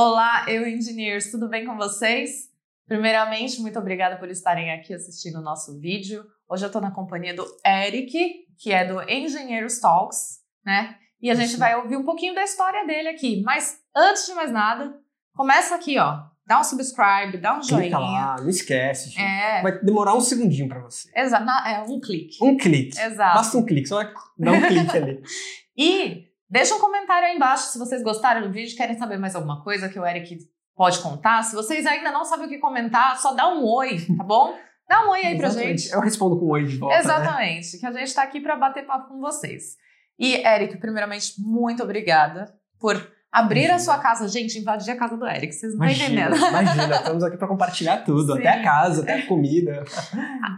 [0.00, 2.50] Olá, eu engineers, tudo bem com vocês?
[2.86, 6.24] Primeiramente, muito obrigada por estarem aqui assistindo o nosso vídeo.
[6.48, 10.94] Hoje eu estou na companhia do Eric, que é do Engineers Talks, né?
[11.20, 13.42] E a gente vai ouvir um pouquinho da história dele aqui.
[13.44, 14.94] Mas antes de mais nada,
[15.34, 16.20] começa aqui, ó.
[16.46, 17.82] Dá um subscribe, dá um joinha.
[17.82, 19.10] Clica lá, não esquece.
[19.10, 19.20] gente.
[19.20, 21.10] É, Vai demorar um segundinho pra você.
[21.12, 22.38] exa na- é um clique.
[22.40, 22.96] Um clique.
[23.00, 23.34] Exato.
[23.34, 24.00] Basta um clique, só
[24.38, 25.20] dá um clique ali.
[25.76, 29.62] E deixa um comentário aí embaixo se vocês gostaram do vídeo, querem saber mais alguma
[29.62, 30.38] coisa que o Eric
[30.76, 31.42] pode contar.
[31.42, 34.56] Se vocês ainda não sabem o que comentar, só dá um oi, tá bom?
[34.88, 35.90] Dá um oi aí pra gente.
[35.92, 37.00] Eu respondo com um oi de volta, né?
[37.02, 39.76] Exatamente, que a gente tá aqui pra bater papo com vocês.
[40.18, 42.94] E, Eric, primeiramente, muito obrigada por
[43.30, 43.78] abrir a Imagina.
[43.80, 44.26] sua casa.
[44.26, 46.48] Gente, invadir a casa do Eric, vocês não estão Imagina, entendendo.
[46.48, 48.38] imagina, estamos aqui pra compartilhar tudo, Sim.
[48.38, 49.84] até a casa, até a comida.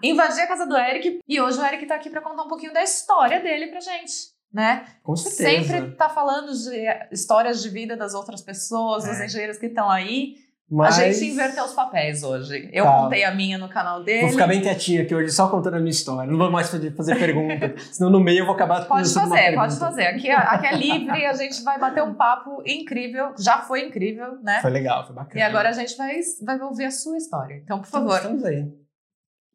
[0.03, 1.21] Invadir a casa do Eric.
[1.29, 4.13] E hoje o Eric tá aqui pra contar um pouquinho da história dele pra gente,
[4.53, 4.85] né?
[5.03, 5.69] Com certeza.
[5.69, 9.27] Sempre tá falando de histórias de vida das outras pessoas, dos É.
[9.27, 10.35] engenheiros que estão aí.
[10.73, 12.71] Mas A gente inverteu os papéis hoje.
[12.73, 12.93] Eu Tá.
[12.93, 14.21] contei a minha no canal dele.
[14.21, 16.31] Vou ficar bem quietinho aqui hoje, só contando a minha história.
[16.31, 20.07] Não vou mais fazer, pergunta, senão no meio eu vou acabar Pode fazer, pode fazer.
[20.07, 23.35] Aqui, aqui é livre, a gente vai bater um papo incrível.
[23.37, 24.61] Já foi incrível, né?
[24.63, 25.41] Foi legal, foi bacana.
[25.41, 27.57] E agora a gente vai, vai ouvir a sua história.
[27.65, 28.69] Então, por Então, favor, Estamos aí.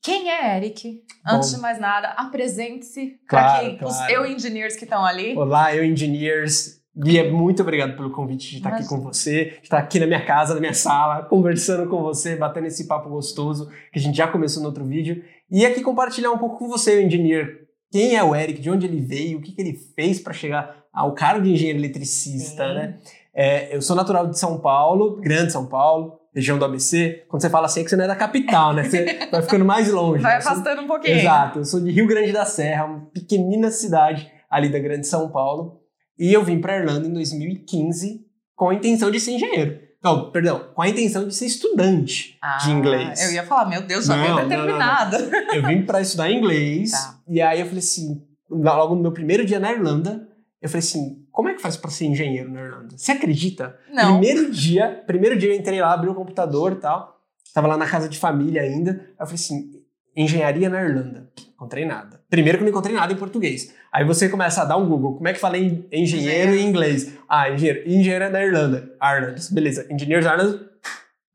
[0.06, 1.02] Quem é Eric?
[1.26, 1.36] Bom.
[1.36, 4.14] Antes de mais nada, apresente-se para Claro, quem os claro.
[4.14, 5.36] eu engineers que estão ali.
[5.36, 6.80] Olá, eu Engineers.
[6.94, 10.24] Bia, muito obrigado pelo convite de estar aqui com você, de estar aqui na minha
[10.24, 14.28] casa, na minha sala, conversando com você, batendo esse papo gostoso que a gente já
[14.28, 15.22] começou no outro vídeo.
[15.52, 17.66] E aqui compartilhar um pouco com você, o engineer.
[17.92, 20.84] Quem é o Eric, de onde ele veio, o que, que ele fez para chegar
[20.94, 22.74] ao cargo de engenheiro eletricista, Sim.
[22.76, 22.98] né?
[23.34, 27.24] É, eu sou natural de São Paulo, grande São Paulo, região do ABC.
[27.30, 28.84] Quando você fala assim, é que você não é da capital, né?
[28.84, 30.22] Você vai ficando mais longe.
[30.22, 30.38] Vai né?
[30.40, 31.18] Afastando um pouquinho.
[31.18, 35.30] Exato, eu sou de Rio Grande da Serra, uma pequenina cidade ali da Grande São
[35.30, 35.80] Paulo,
[36.20, 38.26] e eu vim para Irlanda em 2015
[38.56, 39.80] com a intenção de ser engenheiro.
[40.04, 43.24] Não, perdão, com a intenção de ser estudante Ah, de inglês.
[43.24, 44.48] Eu ia falar, meu Deus, não, não, não.
[44.48, 45.18] determinado.
[45.54, 47.16] Eu vim para estudar inglês, Tá.
[47.28, 50.28] e aí eu falei assim, logo no meu primeiro dia na Irlanda,
[50.62, 52.98] eu falei assim, como é que faz para ser engenheiro na Irlanda?
[52.98, 53.78] Você acredita?
[53.92, 54.20] Não.
[54.20, 57.20] Primeiro dia, primeiro dia eu entrei lá, abri o computador e tal.
[57.54, 58.92] Tava lá na casa de família ainda.
[58.92, 59.72] Aí eu falei assim,
[60.16, 61.30] engenharia na Irlanda.
[61.54, 62.22] Encontrei nada.
[62.30, 63.74] Primeiro que eu não encontrei nada em português.
[63.92, 65.16] Aí você começa a dar um Google.
[65.16, 67.14] Como é que fala em engenheiro em inglês?
[67.30, 67.88] Ah, engenheiro.
[67.88, 68.92] Engenheiro é na Irlanda.
[69.02, 69.42] Ireland.
[69.54, 69.88] Beleza.
[69.90, 70.58] Engineers Ireland.
[70.58, 70.68] De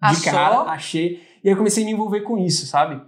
[0.00, 0.32] Achou?
[0.32, 1.22] cara, achei.
[1.42, 3.00] E aí eu comecei a me envolver com isso, sabe?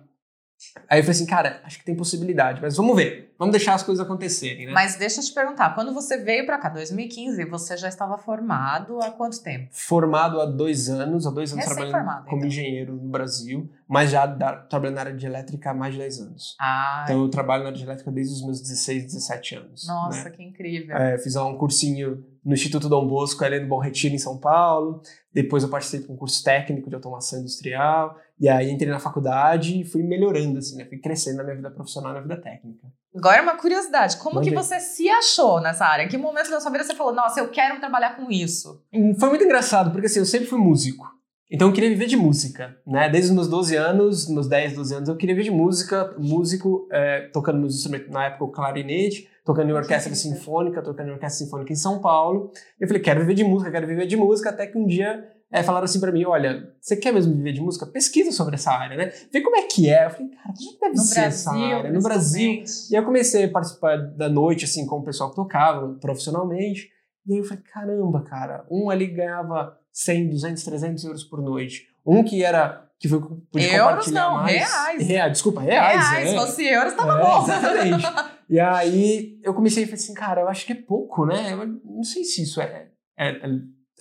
[0.89, 3.33] Aí eu falei assim, cara, acho que tem possibilidade, mas vamos ver.
[3.39, 4.73] Vamos deixar as coisas acontecerem, né?
[4.73, 9.01] Mas deixa eu te perguntar, quando você veio pra cá, 2015, você já estava formado
[9.03, 9.69] há quanto tempo?
[9.73, 12.49] formado há dois anos, há dois anos trabalhando Recém-formado, como então.
[12.49, 16.21] engenheiro no Brasil, mas já da, trabalhando na área de elétrica há mais de 10
[16.21, 16.57] anos.
[16.61, 19.87] Ah, Então eu trabalho na área de elétrica desde os meus 16, 17 anos.
[19.87, 20.31] nossa, né?
[20.31, 20.97] que incrível.
[20.97, 25.03] É, fiz um cursinho no Instituto Dom Bosco, ali no Bom Retiro, em São Paulo.
[25.33, 28.17] Depois eu participei de um curso técnico de automação industrial.
[28.43, 30.85] E aí entrei na faculdade e fui melhorando, assim, né?
[30.85, 32.89] Fui crescendo na minha vida profissional na vida técnica.
[33.15, 36.03] Agora uma curiosidade, como que você se achou nessa área?
[36.03, 38.83] Em que momento da sua vida você falou, nossa, eu quero trabalhar com isso?
[38.93, 41.07] E Foi muito engraçado, porque assim, eu sempre fui músico.
[41.49, 43.09] Então eu queria viver de música, né?
[43.09, 46.89] Desde os meus 12 anos, meus 10, 12 anos, eu queria viver de música, músico,
[46.91, 51.45] é, tocando meus instrumentos, na época o clarinete, tocando em orquestra sinfônica, tocando em orquestra
[51.45, 52.51] sinfônica em São Paulo.
[52.81, 55.63] Eu falei, quero viver de música, quero viver de música, até que um dia é,
[55.63, 57.85] falaram assim pra mim, olha, você quer mesmo viver de música?
[57.87, 59.13] Pesquisa sobre essa área, né?
[59.31, 60.07] Vê como é que é.
[60.07, 61.93] Eu falei, cara, como é que deve No ser Brasil, essa área?
[61.93, 62.53] No Brasil,
[62.91, 66.89] e aí eu comecei a participar da noite, assim, com o pessoal que tocava profissionalmente.
[67.27, 71.87] E aí eu falei, caramba, cara, um ali ganhava 100, 200, 300 euros por noite.
[72.05, 74.57] Um que era, que foi, podia Euros não, mais.
[74.57, 75.07] reais.
[75.07, 76.01] Rea- desculpa, reais.
[76.09, 76.31] Reais, é.
[76.33, 77.43] se fosse euros, tava É, bom.
[77.45, 78.05] Exatamente.
[78.51, 81.53] e aí eu comecei a falar assim, cara, eu acho que é pouco, né?
[81.53, 83.49] Eu não sei se isso é, é, é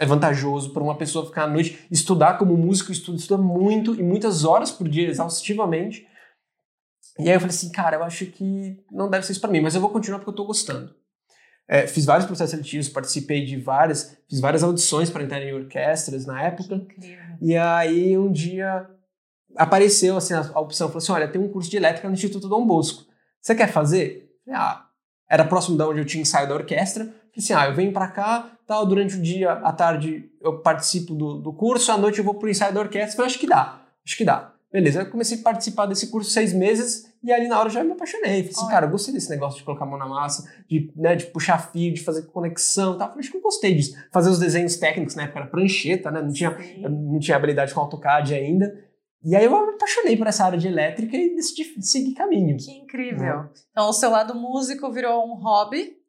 [0.06, 4.44] vantajoso para uma pessoa ficar à noite, estudar como músico, estuda, estuda muito e muitas
[4.44, 6.07] horas por dia, exaustivamente.
[7.19, 9.62] E aí eu falei assim, cara, eu acho que não deve ser isso para mim,
[9.62, 10.94] mas eu vou continuar porque eu tô gostando.
[11.68, 16.25] É, fiz vários processos seletivos, participei de várias, fiz várias audições para entrar em orquestras
[16.25, 16.86] na época.
[17.42, 18.89] E aí um dia
[19.56, 22.50] apareceu assim, a, a opção, falou assim, olha, tem um curso de elétrica no Instituto
[22.50, 23.06] Dom Bosco.
[23.42, 24.30] Você quer fazer?
[24.50, 24.88] Ah,
[25.30, 27.13] era próximo de onde eu tinha ensaio da orquestra.
[27.38, 31.36] Assim, ah, eu venho para cá, tal, durante o dia, à tarde eu participo do,
[31.36, 33.16] do curso, à noite eu vou pro ensaio da orquestra.
[33.16, 34.54] Falei, acho que dá, acho que dá.
[34.72, 37.83] Beleza, eu comecei a participar desse curso seis meses e ali na hora eu já
[37.83, 38.38] me apaixonei.
[38.38, 38.72] Falei assim, Olha.
[38.72, 41.72] cara, eu gostei desse negócio de colocar a mão na massa, de, né, de puxar
[41.72, 43.10] fio, de fazer conexão e tal.
[43.10, 43.95] Falei, acho que eu gostei disso.
[44.12, 46.22] Fazer os desenhos técnicos, na época era prancheta, né?
[46.22, 46.57] Não tinha,
[46.89, 48.74] não tinha habilidade com AutoCAD ainda.
[49.24, 52.57] E aí eu me apaixonei por essa área de elétrica e decidi seguir caminho.
[52.57, 53.50] Que incrível.
[53.72, 56.00] Então, o seu lado músico virou um hobby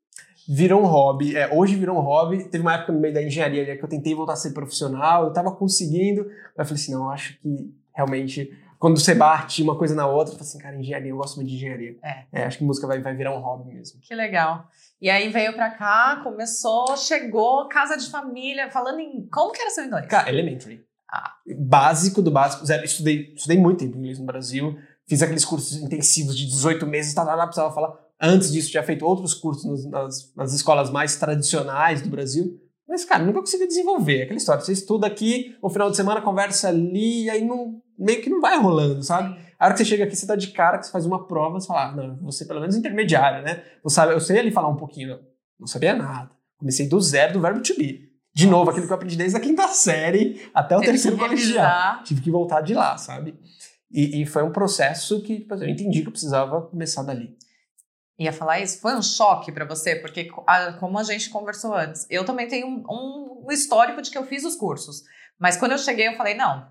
[0.48, 1.36] virou um hobby.
[1.36, 2.44] É, hoje virou um hobby.
[2.44, 5.24] Teve uma época no meio da engenharia ali que eu tentei voltar a ser profissional,
[5.24, 6.24] eu tava conseguindo,
[6.56, 8.50] mas eu falei assim, não, acho que realmente
[8.82, 11.48] quando você bate uma coisa na outra, eu falo assim, cara, engenharia, eu gosto muito
[11.48, 11.96] de engenharia.
[12.02, 12.24] É.
[12.32, 14.00] É, acho que música vai, vai virar um hobby mesmo.
[14.00, 14.66] Que legal.
[15.00, 19.28] E aí veio pra cá, começou, chegou, casa de família, falando em.
[19.32, 20.06] Como que era seu inglês?
[20.06, 20.84] Cara, elementary.
[21.08, 21.32] Ah.
[21.56, 22.66] Básico do básico.
[22.66, 24.76] Zero, estudei, estudei muito tempo inglês no Brasil.
[25.06, 27.96] Fiz aqueles cursos intensivos de 18 meses, tá, tá, tá, precisava falar.
[28.22, 32.56] Antes disso, tinha feito outros cursos nos- nas, nas escolas mais tradicionais do Brasil.
[32.88, 34.22] Mas, cara, nunca consegui desenvolver.
[34.22, 34.62] Aquela história.
[34.62, 38.40] Você estuda aqui, no final de semana conversa ali, e aí não, meio que não
[38.40, 39.36] vai rolando, sabe?
[39.58, 41.58] A hora que você chega aqui, você tá de cara, que você faz uma prova,
[41.60, 43.62] você fala, ah, não, você pelo menos intermediária, né?
[43.82, 45.18] Você sabe, eu sei ali falar um pouquinho,
[45.58, 46.30] não, sabia nada.
[46.58, 48.10] Comecei do zero do verbo to be.
[48.34, 52.02] De novo, aquilo que eu aprendi desde a quinta série até o Teve terceiro colegial.
[52.04, 53.34] Tive que voltar de lá, sabe?
[53.90, 57.36] E, e foi um processo que tipo, eu entendi que eu precisava começar dali.
[58.22, 58.80] Ia falar isso?
[58.80, 59.96] Foi um choque pra você?
[59.96, 64.18] Porque, a- como a gente conversou antes, eu também tenho um, um histórico de que
[64.18, 65.02] eu fiz os cursos.
[65.38, 66.66] Mas quando eu cheguei, eu falei, não,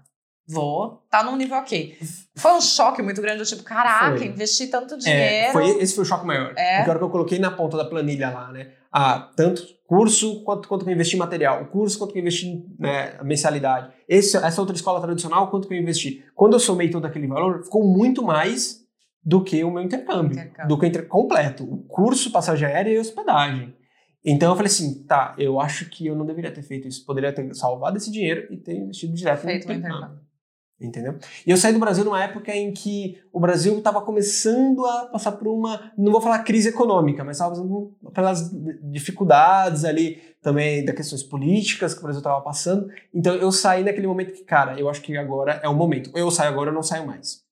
[0.47, 1.97] vou, tá num nível ok.
[2.35, 4.27] Foi um choque muito grande, eu tipo, caraca, Foi.
[4.27, 5.51] investi tanto É, dinheiro.
[5.53, 6.53] foi, esse foi o choque maior.
[6.57, 6.77] É.
[6.77, 8.71] Porque a hora que eu coloquei na ponta da planilha lá, né?
[8.93, 11.63] Ah, tanto curso quanto, quanto que eu investi em material.
[11.63, 13.91] O curso quanto que eu investi em né, a mensalidade.
[14.07, 16.23] Esse, essa outra escola tradicional, quanto que eu investi.
[16.35, 18.80] Quando eu somei todo aquele valor, ficou muito mais
[19.23, 20.33] do que o meu intercâmbio.
[20.33, 20.67] Intercâmbio.
[20.67, 21.07] Do que o inter...
[21.07, 21.63] completo.
[21.63, 23.75] O curso, passagem aérea e hospedagem.
[24.23, 27.05] Então eu falei assim, tá, eu acho que eu não deveria ter feito isso.
[27.05, 29.97] Poderia ter salvado esse dinheiro e ter investido direto feito no intercâmbio.
[29.97, 30.31] intercâmbio.
[30.79, 31.15] Entendeu?
[31.45, 35.33] E eu saí do Brasil numa época em que o Brasil estava começando a passar
[35.33, 38.51] por uma, não vou falar crise econômica, mas estava passando pelas
[38.91, 42.89] dificuldades ali também das questões políticas que o Brasil estava passando.
[43.13, 46.09] Então eu saí naquele momento que, cara, eu acho que agora é o momento.
[46.15, 47.43] Ou eu saio agora ou eu não saio mais.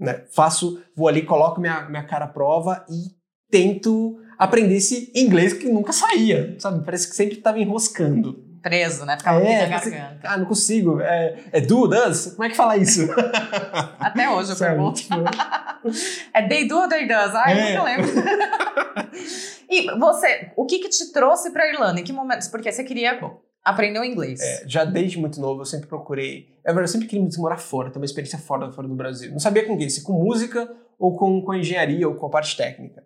[0.00, 0.24] Né?
[0.34, 3.10] Faço, vou ali, coloco minha, minha cara à prova e
[3.50, 6.82] tento aprender esse inglês que nunca saía, sabe?
[6.84, 8.48] Parece que sempre estava enroscando.
[8.62, 9.16] Preso, né?
[9.18, 10.20] Ficava É, na parece- garganta.
[10.22, 11.00] Ah, não consigo.
[11.00, 12.32] É, é do, does?
[12.32, 13.08] Como é que fala isso?
[13.98, 14.70] Até hoje eu Sabe?
[14.74, 15.00] pergunto.
[15.00, 15.14] Tipo,
[16.34, 17.34] É they do ou they does?
[17.34, 17.70] Ai, É.
[17.72, 18.06] nunca lembro.
[19.68, 22.00] e você, o que que te trouxe pra Irlanda?
[22.00, 22.48] Em que momentos?
[22.48, 23.38] Porque você queria aprender
[24.00, 24.40] o inglês.
[24.40, 26.48] é, já desde muito novo eu sempre procurei.
[26.64, 29.30] É verdade, eu sempre queria morar fora, ter uma experiência fora, fora do Brasil.
[29.30, 32.56] Não sabia com quem, se com música ou com, com engenharia ou com a parte
[32.56, 33.04] técnica.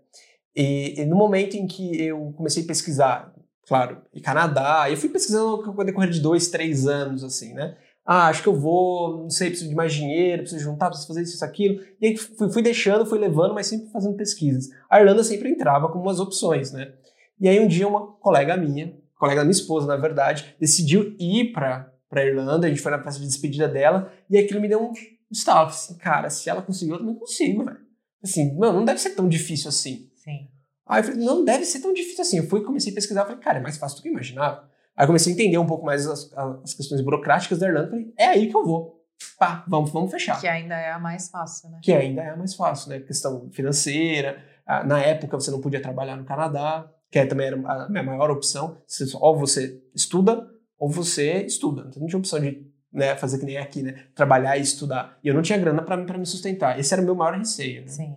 [0.55, 3.35] E, e no momento em que eu comecei a pesquisar,
[3.67, 7.77] claro, em Canadá, eu fui pesquisando com o decorrer de dois, três anos, assim, né?
[8.07, 11.23] Ah, acho que eu vou, não sei, preciso de mais dinheiro, preciso juntar, preciso fazer
[11.23, 11.81] isso, isso, aquilo.
[12.01, 14.69] E aí fui, fui deixando, fui levando, mas sempre fazendo pesquisas.
[14.91, 16.93] A Irlanda sempre entrava como umas opções, né?
[17.41, 21.53] E aí um dia uma colega minha, colega da minha esposa, na verdade, decidiu ir
[21.53, 24.83] pra, pra Irlanda, a gente foi na festa de despedida dela, e aquilo me deu
[24.83, 24.93] um
[25.31, 25.69] estalo.
[25.69, 27.79] Assim, cara, se ela conseguiu, eu também consigo, velho.
[28.23, 30.11] Assim, mano, não deve ser tão difícil assim.
[30.15, 30.49] Sim.
[30.87, 32.39] Aí eu falei, não deve ser tão difícil assim.
[32.39, 34.69] Eu fui comecei a pesquisar, falei, cara, é mais fácil do que eu imaginava.
[34.97, 36.31] Aí eu comecei a entender um pouco mais as,
[36.63, 39.03] as questões burocráticas da Irlanda, falei, é aí que eu vou.
[39.39, 40.39] Pá, vamos, vamos fechar.
[40.39, 41.81] Que ainda é a mais fácil, né?
[41.83, 43.01] Que ainda é mais fácil, né?
[43.01, 44.43] Questão financeira.
[44.87, 48.29] Na época você não podia trabalhar no Canadá, que é também era a minha maior
[48.29, 48.77] opção.
[49.21, 51.85] Ou você estuda, ou você estuda.
[51.87, 54.07] Então não tinha opção de né, fazer que nem aqui, né?
[54.17, 55.17] Trabalhar e estudar.
[55.23, 56.77] E eu não tinha grana pra me sustentar.
[56.77, 57.83] Esse era o meu maior receio.
[57.83, 57.87] Né?
[57.87, 58.17] Sim.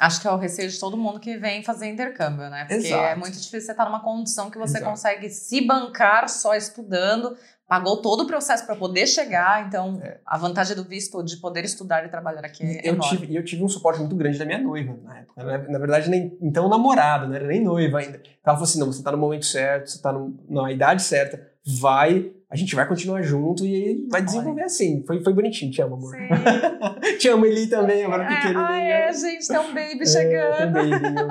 [0.00, 2.64] Acho que é o receio de todo mundo que vem fazer intercâmbio, né?
[2.64, 3.04] Porque Exato.
[3.04, 4.90] é muito difícil você estar numa condição que você Exato.
[4.90, 7.36] consegue se bancar só estudando,
[7.72, 10.18] pagou todo o processo para poder chegar, então É.
[10.26, 13.16] a vantagem do visto de poder estudar e trabalhar aqui é eu enorme.
[13.18, 15.42] tive, e eu tive um suporte muito grande da minha noiva na época.
[15.42, 18.18] Na, na verdade, nem, então namorada, não era nem noiva ainda.
[18.44, 21.40] Ela falou assim: não, você tá no momento certo, você tá no- na idade certa,
[21.80, 25.02] vai, a gente vai continuar junto e vai desenvolver assim.
[25.06, 26.14] Foi, foi bonitinho, te amo, amor.
[27.18, 28.66] Te amo, Eli também, agora É, pequenininha.
[28.68, 30.56] ah, é, gente, tem um baby É, chegando.
[30.58, 31.28] também, viu?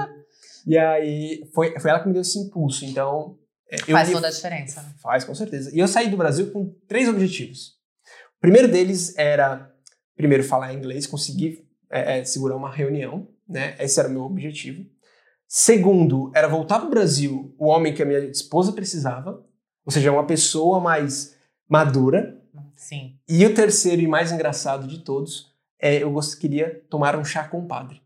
[0.66, 2.84] E aí, foi, foi ela que me deu esse impulso.
[2.86, 3.41] Então, é,
[3.80, 4.94] Faz me- toda a diferença, né?
[5.02, 5.70] Faz, com certeza.
[5.74, 7.80] E eu saí do Brasil com três objetivos.
[8.38, 9.72] O primeiro deles era,
[10.16, 13.76] primeiro, falar inglês, conseguir é, é, segurar uma reunião, né?
[13.80, 14.86] Esse era o meu objetivo.
[15.48, 19.46] Segundo, era voltar para o Brasil o homem que a minha esposa precisava,
[19.86, 21.36] ou seja, uma pessoa mais
[21.68, 22.42] madura.
[22.76, 23.18] Sim.
[23.28, 27.48] E o terceiro e mais engraçado de todos é eu gost- queria tomar um chá
[27.48, 28.02] com o padre.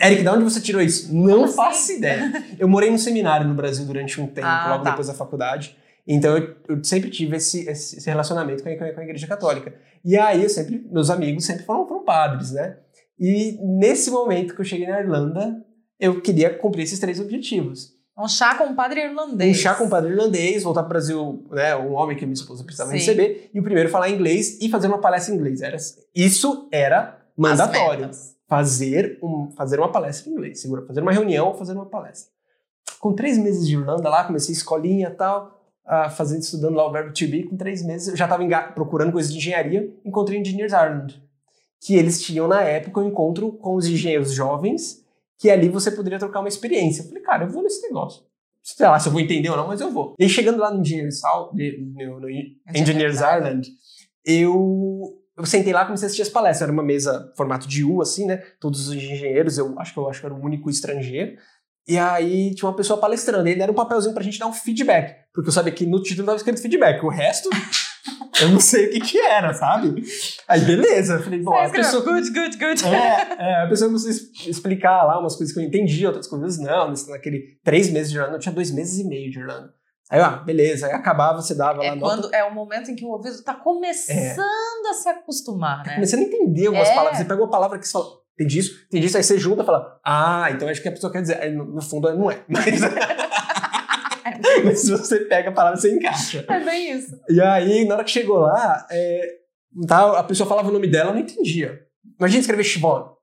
[0.00, 1.14] Eric, de onde você tirou isso?
[1.14, 1.54] Não assim?
[1.56, 2.44] faço ideia.
[2.58, 4.90] Eu morei num seminário no Brasil durante um tempo, Ah, logo tá.
[4.90, 5.76] depois da faculdade.
[6.06, 9.74] Então eu, eu sempre tive esse, esse, relacionamento com a, com a- igreja católica.
[10.04, 12.76] E aí eu sempre, meus amigos sempre foram, foram padres, né?
[13.18, 15.64] E nesse momento que eu cheguei na Irlanda,
[16.00, 17.92] eu queria cumprir esses três objetivos.
[18.18, 19.56] Um chá com o padre irlandês.
[19.56, 22.34] Um chá com o padre irlandês, voltar para o Brasil, né, um homem que minha
[22.34, 22.96] esposa precisava Sim.
[22.96, 25.62] receber, e o primeiro falar inglês e fazer uma palestra em inglês.
[25.62, 25.76] Era,
[26.14, 28.10] isso era mandatório.
[28.52, 32.30] Fazer, um, fazer uma palestra em inglês, segura, fazer uma reunião ou fazer uma palestra.
[33.00, 36.92] com três meses de Irlanda lá, comecei escolinha e tal, uh, fazendo, estudando lá o
[36.92, 40.74] verbo to be, com três meses, eu já estava procurando coisas de engenharia, encontrei Engineers
[40.74, 41.22] Ireland,
[41.80, 45.02] que eles tinham na época um encontro com os engenheiros jovens,
[45.38, 47.00] que ali você poderia trocar uma experiência.
[47.00, 48.22] Eu falei, cara, eu vou nesse negócio.
[48.62, 50.14] Sei lá se eu vou entender ou não, mas eu vou.
[50.18, 51.22] E chegando lá no Engineers,
[51.54, 53.66] no, no Engineers Ireland,
[54.26, 56.62] eu eu sentei lá e comecei a assistir as palestras.
[56.62, 58.36] Era uma mesa formato de U, assim, né?
[58.60, 61.36] Todos os engenheiros, eu acho que eu acho que era o único estrangeiro.
[61.88, 63.48] E aí tinha uma pessoa palestrando.
[63.48, 65.16] E ele era um papelzinho pra gente dar um feedback.
[65.34, 67.04] Porque eu sabia que no título estava escrito feedback.
[67.04, 67.50] O resto,
[68.40, 70.00] eu não sei o que que era, sabe?
[70.46, 71.14] Aí beleza.
[71.14, 72.04] Eu falei, bom, a pessoa.
[72.04, 72.84] Good, good, good.
[72.86, 76.56] É, é, a pessoa começou a explicar lá umas coisas que eu entendi, outras coisas
[76.56, 76.94] não.
[77.08, 79.74] Naquele três meses de Irlanda, eu tinha dois meses e meio de Irlanda.
[80.12, 81.98] Aí, ah, beleza, aí acabava, você dava é lá.
[81.98, 82.36] Quando, nota.
[82.36, 84.90] é o momento em que o ouvido está começando é.
[84.90, 85.84] a se acostumar, né?
[85.84, 86.94] Tá começando a entender algumas é.
[86.94, 87.16] palavras.
[87.16, 89.64] Você pega uma palavra que você fala, entendi isso, entendi isso, aí você junta e
[89.64, 91.40] fala, ah, então acho que a pessoa quer dizer.
[91.40, 92.44] Aí, no, no fundo, não é.
[92.46, 92.78] Mas.
[94.64, 96.44] Mas se você pega a palavra, você encaixa.
[96.46, 97.18] É bem isso.
[97.30, 99.26] E aí, na hora que chegou lá, é,
[99.88, 101.80] tá, a pessoa falava o nome dela, eu não entendia.
[102.18, 103.16] Imagina escrever Chivon.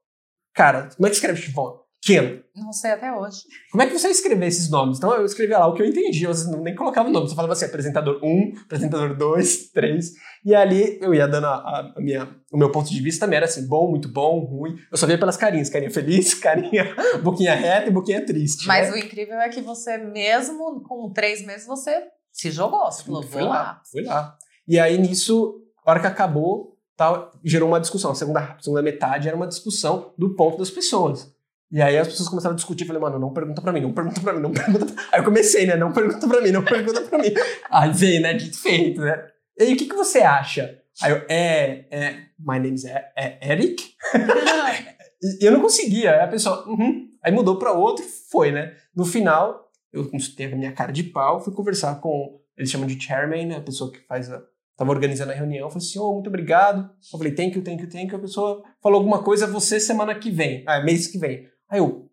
[0.56, 1.79] Cara, como é que escreve Chivon?
[2.02, 2.42] Kim.
[2.56, 3.42] Não sei até hoje.
[3.72, 4.98] Como é que você escreveu esses nomes?
[4.98, 7.54] Então eu escrevia lá o que eu entendi, eu nem colocava o nome, você falava
[7.54, 10.12] assim, apresentador 1, apresentador 2, 3,
[10.46, 13.46] e ali eu ia dando a, a, minha, o meu ponto de vista também era
[13.46, 14.78] assim, bom, muito bom, ruim.
[14.92, 18.66] Eu só via pelas carinhas, carinha feliz, carinha boquinha reta e boquinha triste.
[18.66, 18.94] Mas né?
[18.94, 23.42] o incrível é que você mesmo com três meses você se jogou, você falou, fui
[23.42, 23.56] vou lá.
[23.56, 23.82] lá.
[23.92, 24.38] Fui lá.
[24.68, 28.12] E aí nisso, a hora que acabou, tal, gerou uma discussão.
[28.12, 31.34] A segunda, a segunda metade era uma discussão do ponto das pessoas.
[31.72, 34.20] E aí as pessoas começaram a discutir, falei, mano, não pergunta pra mim, não pergunta
[34.22, 35.04] pra mim, não pergunta pra...
[35.12, 37.32] Aí eu comecei, né, não pergunta pra mim, não pergunta pra mim.
[37.70, 39.24] Aí veio, né, dito feito, né.
[39.58, 40.80] E aí, o que, que você acha?
[41.02, 43.84] Aí eu, é, é, my name is é, é Eric?
[45.42, 47.08] e eu não conseguia, aí a pessoa, uhum.
[47.24, 48.74] Aí mudou pra outro foi, né.
[48.96, 53.00] No final, eu teve a minha cara de pau, fui conversar com, eles chamam de
[53.00, 54.42] chairman, né, a pessoa que faz a,
[54.76, 56.90] tava organizando a reunião, falei assim, oh, muito obrigado.
[57.14, 58.18] Eu falei, thank you, thank you, thank you.
[58.18, 61.48] A pessoa falou alguma coisa, você semana que vem, ah, mês que vem.
[61.70, 62.10] Aí eu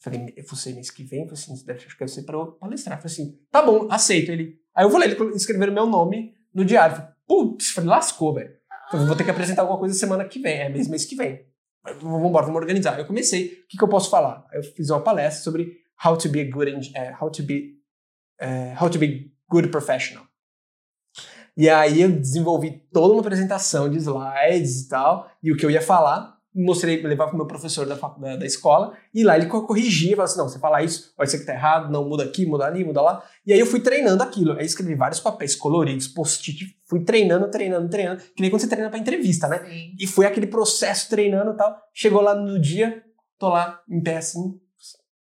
[0.00, 1.22] falei, você mês que vem?
[1.22, 3.00] Eu falei assim, acho que eu sei para palestrar.
[3.00, 4.30] Falei assim, tá bom, aceito.
[4.30, 6.96] Ele, aí eu ele escrever meu nome no diário.
[6.96, 8.54] Falei, putz, falei, lascou, velho.
[8.90, 11.46] Falei, vou ter que apresentar alguma coisa semana que vem, é mês, mês que vem.
[12.00, 12.98] Vamos embora, vamos organizar.
[12.98, 14.46] Eu comecei, o que, que eu posso falar?
[14.52, 17.78] Eu fiz uma palestra sobre how to be a good, uh, how to be,
[18.40, 20.26] uh, how to be good professional.
[21.56, 25.70] E aí eu desenvolvi toda uma apresentação de slides e tal, e o que eu
[25.70, 29.46] ia falar, mostrei, levava para o meu professor da, da, da, escola, e lá ele
[29.46, 32.46] corrigia, falava assim, não, você fala isso, olha isso aqui tá errado, não, muda aqui,
[32.46, 33.24] muda ali, muda lá.
[33.44, 37.88] E aí eu fui treinando aquilo, aí escrevi vários papéis coloridos, post-it, fui treinando, treinando,
[37.88, 39.64] treinando, que nem quando você treina para entrevista, né?
[39.64, 39.96] Sim.
[39.98, 43.02] E foi aquele processo treinando e tal, chegou lá no dia,
[43.38, 44.58] tô lá, em pé assim,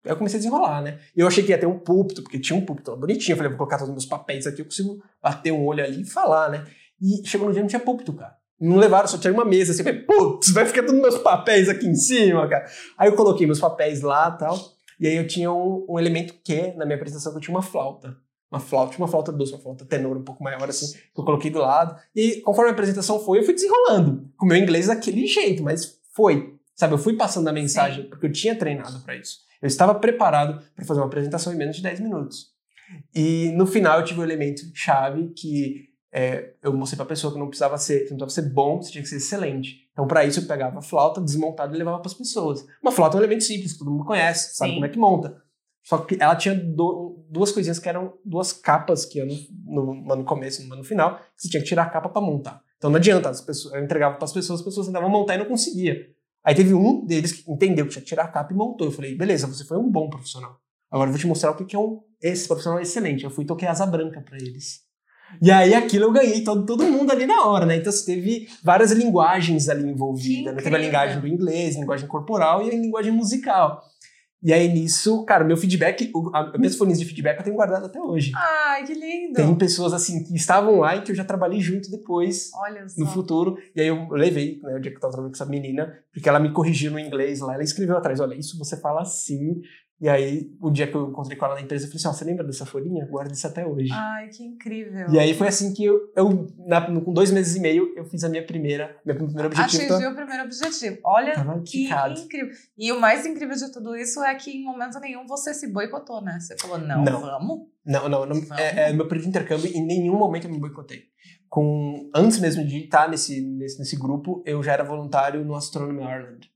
[0.05, 0.99] Aí eu comecei a desenrolar, né?
[1.15, 3.33] Eu achei que ia ter um púlpito, porque tinha um púlpito bonitinho.
[3.33, 6.03] Eu falei, vou colocar todos os meus papéis aqui, eu consigo bater um olho ali
[6.03, 6.63] e falar, né?
[7.01, 8.37] E chegou no dia não tinha púlpito, cara.
[8.59, 9.83] Não levaram, só tinha uma mesa assim.
[9.83, 12.65] Falei, putz, vai ficar todos meus papéis aqui em cima, cara.
[12.97, 14.57] Aí eu coloquei meus papéis lá e tal.
[14.99, 18.15] E aí eu tinha um, um elemento que, na minha apresentação, eu tinha uma flauta.
[18.49, 21.51] Uma flauta, uma flauta doce, uma flauta tenor um pouco maior, assim, que eu coloquei
[21.51, 21.99] do lado.
[22.15, 24.29] E conforme a apresentação foi, eu fui desenrolando.
[24.37, 26.55] Com o meu inglês daquele jeito, mas foi.
[26.73, 29.39] Sabe, eu fui passando a mensagem, porque eu tinha treinado para isso.
[29.61, 32.53] Eu estava preparado para fazer uma apresentação em menos de 10 minutos.
[33.13, 37.33] E no final eu tive um elemento chave que é, eu mostrei para a pessoa
[37.33, 39.85] que não precisava ser, não precisava ser bom, você tinha que ser excelente.
[39.91, 42.65] Então, para isso, eu pegava a flauta desmontada e levava para as pessoas.
[42.81, 44.75] Uma flauta é um elemento simples, todo mundo conhece, sabe Sim.
[44.75, 45.35] como é que monta.
[45.83, 50.15] Só que ela tinha do, duas coisinhas que eram duas capas que iam no, no,
[50.15, 52.63] no começo e no final, que você tinha que tirar a capa para montar.
[52.77, 55.37] Então não adianta, as pessoas, eu entregava para as pessoas, as pessoas tentavam montar e
[55.37, 55.97] não conseguia.
[56.45, 58.87] Aí teve um deles que entendeu que tinha que tirar a capa e montou.
[58.87, 60.61] Eu falei, beleza, você foi um bom profissional.
[60.89, 63.25] Agora eu vou te mostrar o que é um esse profissional excelente.
[63.25, 64.84] Eu fui e toquei asa branca para eles.
[65.41, 67.77] E aí aquilo eu ganhei todo, todo mundo ali na hora, né?
[67.77, 70.55] Então você teve várias linguagens ali envolvidas.
[70.55, 70.61] Né?
[70.61, 73.83] Teve a linguagem do inglês, a linguagem corporal e a linguagem musical.
[74.45, 77.99] E aí nisso, cara, meu feedback, as minhas folhinhas de feedback eu tenho guardado até
[77.99, 78.31] hoje.
[78.35, 79.33] Ai, que lindo!
[79.33, 83.01] Tem pessoas assim que estavam lá e que eu já trabalhei junto depois, Olha só.
[83.01, 83.57] no futuro.
[83.75, 86.29] E aí eu levei, né, o dia que eu tava trabalhando com essa menina, porque
[86.29, 89.61] ela me corrigiu no inglês lá, ela escreveu atrás, olha, isso você fala assim,
[89.99, 92.13] e aí, o dia que eu encontrei com ela na empresa, eu falei assim: ó,
[92.13, 93.05] você lembra dessa folhinha?
[93.05, 93.89] Guarda isso até hoje.
[93.93, 95.07] Ai, que incrível.
[95.09, 98.21] E aí foi assim que eu, eu na, com dois meses e meio, eu fiz
[98.25, 99.83] a minha primeira, meu primeiro objetivo.
[99.83, 100.11] Atingiu tá...
[100.11, 100.97] o primeiro objetivo.
[101.05, 102.53] Olha Tava que incrível.
[102.77, 106.21] E o mais incrível de tudo isso é que em momento nenhum você se boicotou,
[106.21, 106.39] né?
[106.41, 107.21] Você falou, não, Não.
[107.21, 107.59] vamos.
[107.85, 108.51] Não, não, não Vamos.
[108.51, 111.03] é, é, meu período de intercâmbio, em nenhum momento eu me boicotei.
[111.47, 116.03] Com, antes mesmo de estar nesse, nesse, nesse grupo, eu já era voluntário no Astronomy
[116.03, 116.51] Ireland.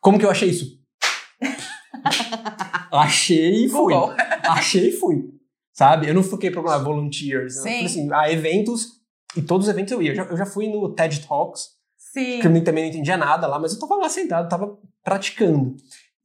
[0.00, 0.78] Como que eu achei isso?
[2.98, 3.94] Achei e fui.
[3.94, 4.14] Google.
[4.44, 5.30] Achei e fui.
[5.72, 6.08] Sabe?
[6.08, 7.56] Eu não fiquei procurando volunteers.
[7.56, 7.68] Eu Sim.
[7.68, 8.92] falei assim, a eventos,
[9.36, 10.12] e todos os eventos eu ia.
[10.12, 12.40] Eu já, eu já fui no TED Talks, Sim.
[12.40, 15.76] que eu também não entendia nada lá, mas eu tava lá sentado, tava praticando.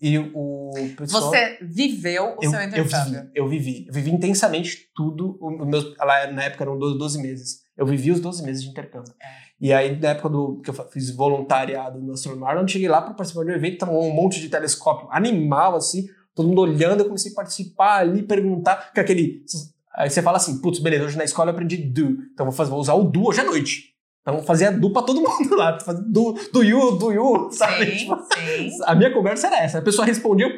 [0.02, 1.30] E o pessoal...
[1.30, 3.22] Você viveu o eu, seu eu intercâmbio.
[3.22, 3.86] vivi, eu vivi.
[3.88, 5.38] Eu vivi intensamente tudo.
[5.40, 7.60] O, o meus, lá na época eram 12, 12 meses.
[7.78, 9.14] Eu vivi os 12 meses de intercâmbio.
[9.22, 9.52] É.
[9.62, 13.14] E aí, na época do, que eu fiz voluntariado no Astronomy Ireland, cheguei lá para
[13.14, 17.06] participar de um evento, tava um monte de telescópio animal, assim, todo mundo olhando, eu
[17.06, 19.44] comecei a participar ali, perguntar, com aquele...
[19.94, 22.72] Aí você fala assim, putz, beleza, hoje na escola eu aprendi do, então vou, fazer,
[22.72, 23.92] vou usar o do hoje à noite.
[24.22, 25.72] Então fazia do pra todo mundo lá,
[26.08, 27.86] do, do you, do you, sabe?
[27.86, 28.70] Sim, Tipo, sim.
[28.86, 30.58] a minha conversa era essa, a pessoa respondia, eu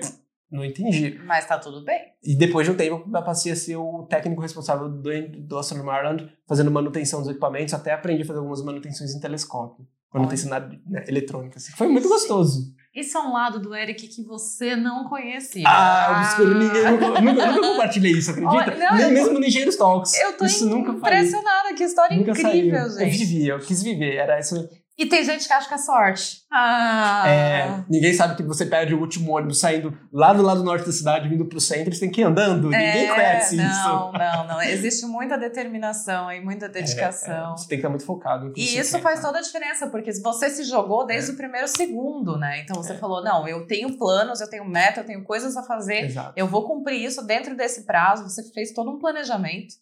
[0.52, 1.20] não entendi.
[1.26, 2.00] Mas tá tudo bem.
[2.24, 5.10] E depois de um tempo, eu passei a ser o técnico responsável do,
[5.48, 9.88] do Astronomy Ireland, fazendo manutenção dos equipamentos, até aprendi a fazer algumas manutenções em telescópio.
[10.14, 11.72] Manutenção na, né, eletrônica, assim.
[11.72, 12.72] Foi muito gostoso.
[12.96, 15.64] Isso é um lado do Eric que você não conhecia.
[15.68, 18.56] Ah, obscuro, ninguém, eu nunca, nunca, nunca compartilhei isso, acredita?
[18.56, 20.14] Olha, não, Nem eu- mesmo no Engenheiros Talks.
[20.20, 21.20] Eu tô isso nunca falei.
[21.20, 23.08] impressionada, que história Nunca incrível, saiu.
[23.08, 23.18] Eu gente.
[23.26, 24.16] vivi, eu quis viver.
[24.18, 24.70] Era isso.
[24.98, 26.44] E tem gente que acha que é sorte.
[26.52, 27.24] Ah.
[27.28, 30.92] É, ninguém sabe que você perde o último ônibus saindo lá do lado norte da
[30.92, 32.70] cidade, vindo pro centro, você tem que ir andando.
[32.70, 34.12] ninguém É, conhece não, isso.
[34.18, 37.54] Não, não, Existe muita determinação e muita dedicação.
[37.54, 38.46] É, você tem que estar muito focado.
[38.46, 41.36] no que E isso quer, faz toda a diferença, porque você se jogou desde o
[41.36, 42.62] primeiro segundo, né?
[42.62, 42.98] Então você É.
[42.98, 46.34] falou: não, eu tenho planos, eu tenho meta, eu tenho coisas a fazer, Exato.
[46.36, 48.24] eu vou cumprir isso dentro desse prazo.
[48.30, 49.74] Você fez todo um planejamento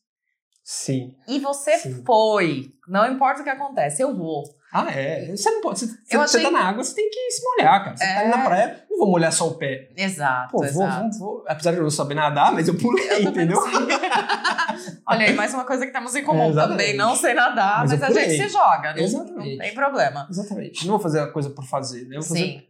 [0.73, 1.13] Sim.
[1.27, 2.01] e você Sim.
[2.05, 2.71] foi.
[2.87, 4.43] Não importa o que acontece, eu vou.
[4.73, 5.25] Ah, é.
[5.35, 5.79] Você não pode.
[5.79, 7.97] Você, você, Eu achei- tá na água, você tem que se molhar, cara.
[7.97, 8.45] Você tá ali na É.
[8.45, 9.89] praia, não vou molhar só o pé.
[9.97, 11.19] Exato, Pô, vou, exato.
[11.19, 11.45] vou, vou.
[11.45, 13.57] Apesar de eu não saber nadar, mas eu pulei, Eu entendeu?
[15.05, 16.51] Olha aí, mais uma coisa que temos em comum.
[16.57, 18.93] É, também não sei nadar, Mas mas, a gente se joga.
[18.93, 19.57] Não, Exatamente.
[19.57, 20.27] não tem problema.
[20.29, 20.85] Exatamente.
[20.87, 22.15] Não vou fazer a coisa por fazer, né?
[22.17, 22.63] Eu vou, fazer, Sim.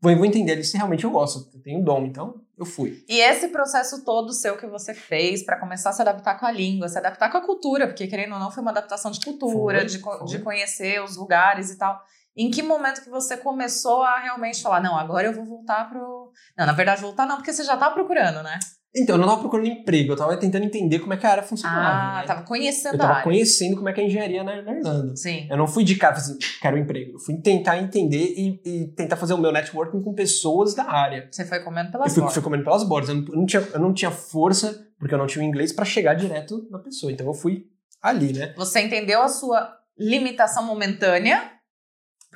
[0.00, 1.48] Vou, vou entender se realmente eu gosto.
[1.54, 3.04] Eu tenho dom, então eu fui.
[3.08, 6.50] E esse processo todo seu que você fez para começar a se adaptar com a
[6.50, 9.78] língua, se adaptar com a cultura, porque querendo ou não foi uma adaptação de cultura,
[9.80, 10.24] Foi, de, foi.
[10.24, 12.00] de conhecer os lugares e tal.
[12.38, 16.30] Em que momento que você começou a realmente falar, não, agora eu vou voltar pro...
[16.56, 18.58] Não, na verdade voltar não, porque você já tá procurando, né?
[18.96, 21.42] Então, eu não tava procurando emprego, eu tava tentando entender como é que a área
[21.42, 22.16] funcionava.
[22.16, 22.26] Ah, né?
[22.26, 23.24] tava conhecendo Eu a tava área.
[23.24, 25.14] conhecendo como é que é a engenharia na, na Irlanda.
[25.14, 25.46] Sim.
[25.50, 27.12] Eu não fui de cara assim, quero um emprego.
[27.12, 31.28] Eu fui tentar entender e, e tentar fazer o meu networking com pessoas da área.
[31.30, 32.34] Você foi comendo Eu pelas fui, bordas.
[32.34, 33.10] fui comendo pelas bordas.
[33.10, 35.70] Eu não, eu não tinha, eu não tinha força, porque eu não tinha o inglês,
[35.72, 37.12] pra chegar direto na pessoa.
[37.12, 37.66] Então eu fui
[38.00, 38.54] ali, né?
[38.56, 41.57] Você entendeu a sua limitação momentânea,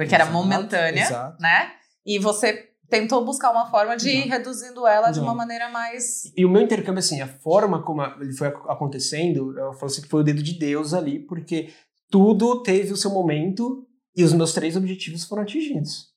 [0.05, 1.41] porque era Exato, momentânea, exato.
[1.41, 1.73] né?
[2.05, 6.25] E você tentou buscar uma forma de ir reduzindo ela de uma maneira mais.
[6.37, 10.03] E o meu intercâmbio, assim, a forma como ele foi ac- acontecendo, eu falo assim
[10.03, 11.71] que foi o dedo de Deus ali, porque
[12.11, 16.09] tudo teve o seu momento e os meus três objetivos foram atingidos.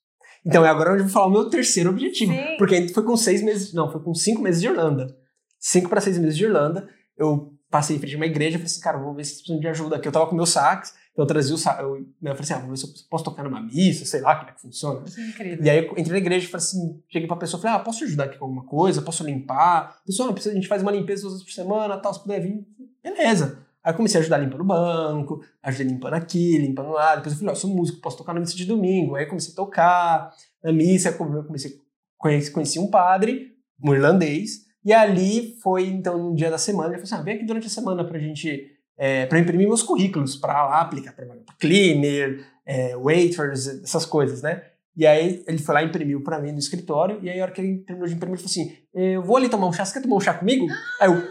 [0.46, 2.34] Então é agora onde eu vou falar o meu terceiro objetivo.
[2.34, 2.58] Sim.
[2.58, 5.16] Porque foi com seis meses, não, foi com cinco meses de Irlanda.
[5.60, 8.66] Cinco para seis meses de Irlanda, eu passei em frente a uma igreja e falei
[8.66, 10.08] assim, cara, vou ver se precisam de ajuda aqui.
[10.08, 12.60] Eu tava com meu sax, então eu trazia o eu, né, eu falei assim, ah,
[12.60, 15.02] vou ver se eu posso tocar numa missa, sei lá como é que funciona.
[15.06, 15.66] Que incrível.
[15.66, 18.00] E aí eu entrei na igreja e falei assim, cheguei pra pessoa falei, ah, posso
[18.00, 19.02] te ajudar aqui com alguma coisa?
[19.02, 20.02] Posso limpar?
[20.06, 22.42] Pessoal, não precisa, a gente faz uma limpeza duas vezes por semana, tal, se puder
[22.42, 22.68] vir.
[23.02, 23.64] Beleza.
[23.82, 27.16] Aí eu comecei a ajudar limpando o banco, ajudei limpando aqui, limpando lá.
[27.16, 29.16] Depois eu falei, ó, eu sou músico, posso tocar na missa de domingo.
[29.16, 31.80] Aí eu comecei a tocar na missa, eu comecei,
[32.18, 36.98] conheci, conheci um padre, um irlandês, e ali foi, então, um dia da semana, ele
[36.98, 40.36] falou assim, ah, vem aqui durante a semana pra gente, é, pra imprimir meus currículos,
[40.36, 41.26] pra lá aplicar pra
[41.60, 44.64] cleaner, é, waiters, essas coisas, né?
[44.98, 47.52] E aí ele foi lá e imprimiu pra mim no escritório, e aí a hora
[47.52, 49.94] que ele terminou de imprimir, ele falou assim, eu vou ali tomar um chá, você
[49.94, 50.66] quer tomar um chá comigo?
[51.02, 51.22] Aí eu,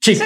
[0.00, 0.18] tic,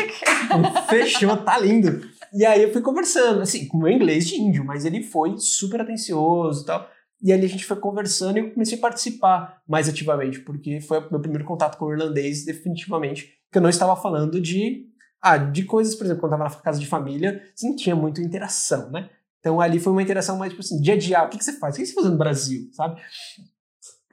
[0.89, 2.09] fechou, tá lindo.
[2.33, 5.35] E aí eu fui conversando, assim, com o meu inglês de índio, mas ele foi
[5.39, 6.89] super atencioso e tal.
[7.23, 10.99] E ali a gente foi conversando e eu comecei a participar mais ativamente, porque foi
[10.99, 14.87] o meu primeiro contato com o irlandês, definitivamente, que eu não estava falando de,
[15.27, 17.97] ah, de coisas, por exemplo, quando eu estava na casa de família, você não tinha
[17.97, 19.09] muita interação, né?
[19.41, 21.59] Então ali foi uma interação mais, tipo assim, dia a dia, o que, que você
[21.59, 21.75] faz?
[21.75, 23.01] O que você faz no Brasil, sabe?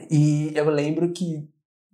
[0.09, 1.49] E eu lembro que,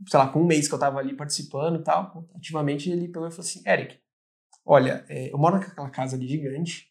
[0.08, 3.28] sei lá, com um mês que eu tava ali participando e tal, ativamente ele pegou
[3.28, 3.98] e falou assim, Eric,
[4.64, 6.88] olha, é, eu moro naquela casa ali gigante,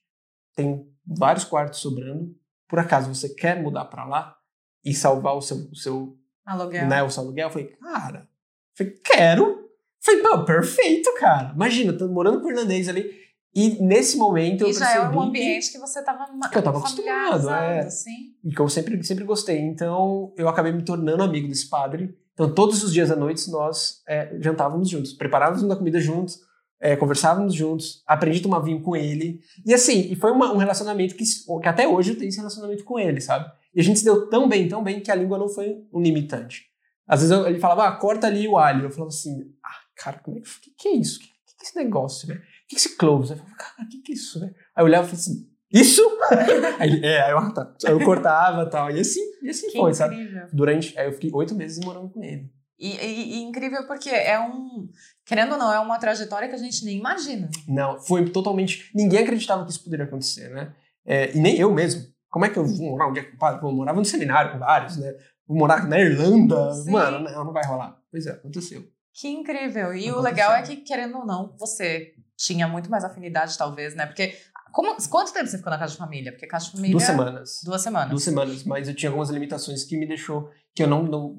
[0.56, 2.36] tem vários quartos sobrando,
[2.68, 4.36] por acaso você quer mudar pra lá
[4.84, 6.88] e salvar o seu, o seu, Aluguel.
[6.88, 7.46] né, o seu aluguel?
[7.46, 9.65] Eu falei, cara, eu falei, quero.
[10.06, 11.52] Eu falei, não, perfeito, cara.
[11.54, 13.10] Imagina, tô morando com o irlandês ali.
[13.54, 16.58] E nesse momento eu E já percebi é um que- ambiente que você estava que
[16.58, 17.88] eu tava acostumado, é.
[17.88, 18.34] sim.
[18.44, 19.58] e que eu sempre, sempre gostei.
[19.58, 22.14] Então, eu acabei me tornando amigo desse padre.
[22.34, 26.38] Então, todos os dias à noite, nós é, jantávamos juntos, preparávamos uma comida juntos,
[26.78, 29.40] é, conversávamos juntos, aprendi a tomar vinho com ele.
[29.64, 32.84] E assim, e foi uma- um relacionamento que, que até hoje eu tenho esse relacionamento
[32.84, 33.50] com ele, sabe?
[33.74, 36.00] E a gente se deu tão bem, tão bem, que a língua não foi um
[36.02, 36.64] limitante.
[37.08, 38.84] Às vezes eu- ele falava, ah, corta ali o alho.
[38.84, 41.18] Eu falava assim, ah, cara, como é que, que, que é isso?
[41.18, 41.32] O que, que,
[41.64, 42.34] é esse negócio, né?
[42.36, 43.32] O que é esse close?
[43.32, 44.46] Aí eu falei, cara, o que, que é isso, né?
[44.74, 46.02] Aí eu olhava e falei assim, isso?
[46.78, 47.74] aí ele, é, aí eu, tá.
[47.84, 48.90] aí eu cortava e tal.
[48.90, 49.94] E assim, e assim Que foi, incrível.
[50.40, 50.56] sabe?
[50.56, 52.50] Durante, aí eu fiquei oito meses morando com ele.
[52.78, 54.88] E, e- e incrível porque é um.
[55.24, 57.48] Querendo ou não, é uma trajetória que a gente nem imagina.
[57.66, 58.90] Não, foi totalmente.
[58.94, 60.74] Ninguém acreditava que isso poderia acontecer, né?
[61.04, 62.02] É, e nem eu mesmo.
[62.28, 64.98] Como é que eu vou morar onde é que eu morar no seminário com vários,
[64.98, 65.10] né?
[65.46, 66.74] Vou morar na Irlanda.
[66.74, 66.90] Sim.
[66.90, 67.96] Mano, não, não vai rolar.
[68.10, 68.84] Pois é, aconteceu.
[69.18, 69.94] Que incrível.
[69.94, 70.20] E o Aconteceu.
[70.22, 74.06] legal é que, querendo ou não, você tinha muito mais afinidade, talvez, né?
[74.06, 74.36] Porque.
[74.72, 76.32] Como, quanto tempo você ficou na casa de família?
[76.32, 76.90] Porque casa de família.
[76.92, 77.60] Duas semanas.
[77.64, 78.10] Duas semanas.
[78.10, 81.34] Duas semanas, mas eu tinha algumas limitações que me deixou, que eu não, não,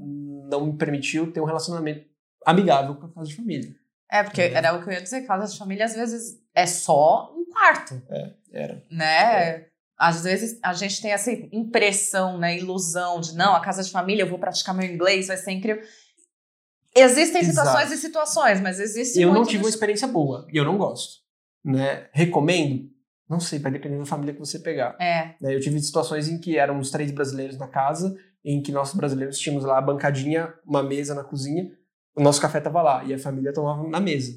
[0.49, 2.03] não me permitiu ter um relacionamento
[2.43, 3.69] amigável com a casa de família.
[4.11, 4.53] É, porque É.
[4.53, 8.01] era o que eu ia dizer, casa de família às vezes é só um quarto,
[8.51, 8.83] Era.
[8.89, 9.65] né?
[9.99, 14.23] Às vezes a gente tem essa impressão, né, ilusão de não, a casa de família
[14.23, 15.83] eu vou praticar meu inglês, vai ser incrível.
[16.99, 17.67] Existem Exato.
[17.67, 21.21] situações e situações, mas existe Eu não tive uma experiência boa, e eu não gosto.
[21.63, 22.07] Né?
[22.13, 22.89] Recomendo?
[23.29, 24.95] Não sei, vai depender da família que você pegar.
[25.01, 25.53] É, né?
[25.53, 29.65] Eu tive situações em que éramos três brasileiros na casa, em que nós brasileiros tínhamos
[29.65, 31.69] lá a bancadinha, uma mesa na cozinha,
[32.15, 34.33] o nosso café tava lá, e a família tomava na mesa.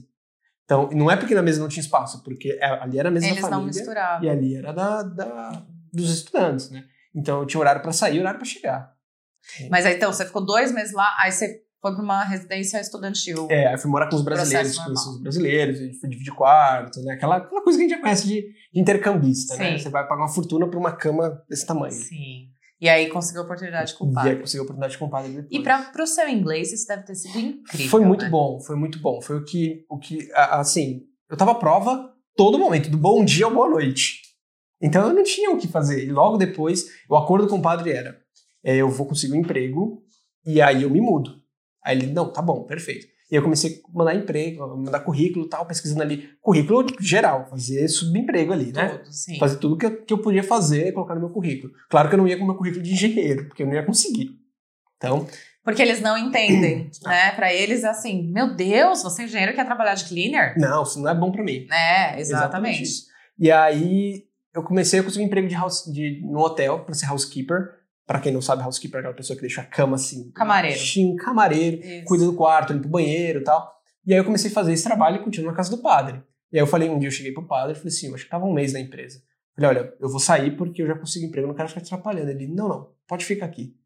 [0.64, 3.26] Então, não é porque na mesa não tinha espaço, porque é- ali era a mesa
[3.26, 4.24] eles da não família, misturavam.
[4.24, 6.84] e ali era da, da- dos estudantes, né?
[7.14, 8.94] Então, eu tinha horário para sair e horário para chegar.
[9.70, 13.46] Mas aí então, você ficou dois meses lá, aí você foi para uma residência estudantil.
[13.50, 16.34] É, aí eu fui morar com os brasileiros, conheci os brasileiros, a gente foi dividir
[16.34, 17.14] quarto, né?
[17.14, 19.72] Aquela, aquela coisa que a gente já conhece de, de intercambista, né?
[19.72, 19.82] Sim.
[19.82, 21.92] Você vai pagar uma fortuna por uma cama desse tamanho.
[21.92, 22.48] Sim.
[22.80, 24.36] E aí conseguiu a oportunidade com o E aí padre.
[24.36, 25.48] consegui a oportunidade com o padre depois.
[25.50, 27.90] E para o seu inglês, isso deve ter sido incrível.
[27.90, 28.30] Foi muito né?
[28.30, 29.20] bom, foi muito bom.
[29.20, 33.44] Foi o que, o que assim, eu tava à prova todo momento, do bom dia
[33.44, 34.20] ao boa noite.
[34.80, 36.04] Então eu não tinha o que fazer.
[36.06, 38.16] E logo depois, o acordo com o padre era:
[38.64, 40.02] é, eu vou conseguir um emprego
[40.46, 41.39] e aí eu me mudo.
[41.84, 43.06] Aí ele, não, tá bom, perfeito.
[43.30, 47.86] E eu comecei a mandar emprego, mandar currículo e tal, pesquisando ali, currículo geral, fazer
[47.88, 48.88] subemprego ali, né?
[48.88, 49.38] Tudo, sim.
[49.38, 51.72] Fazer tudo que eu, que eu podia fazer e colocar no meu currículo.
[51.88, 53.84] Claro que eu não ia com o meu currículo de engenheiro, porque eu não ia
[53.84, 54.30] conseguir.
[54.96, 55.26] Então,
[55.62, 57.30] Porque eles não entendem, né?
[57.32, 60.58] Para eles é assim, meu Deus, você é engenheiro quer trabalhar de cleaner?
[60.58, 61.68] não, isso não é bom pra mim.
[61.70, 62.82] É, exatamente.
[62.82, 63.06] isso.
[63.38, 67.06] E aí eu comecei a conseguir um emprego de, house, de no hotel para ser
[67.06, 67.79] housekeeper.
[68.10, 70.32] Pra quem não sabe, housekeeper é aquela pessoa que deixa a cama assim.
[70.32, 70.80] Camareiro.
[70.80, 72.04] Sim, camareiro, Isso.
[72.06, 73.72] cuida do quarto, limpa o banheiro e tal.
[74.04, 76.20] E aí eu comecei a fazer esse trabalho e continuo na casa do padre.
[76.52, 78.24] E aí eu falei, um dia eu cheguei pro padre e falei assim, eu acho
[78.24, 79.22] que tava um mês na empresa.
[79.54, 82.30] Falei, olha, eu vou sair porque eu já consegui emprego, não quero ficar atrapalhando.
[82.30, 83.76] Ele, não, não, pode ficar aqui.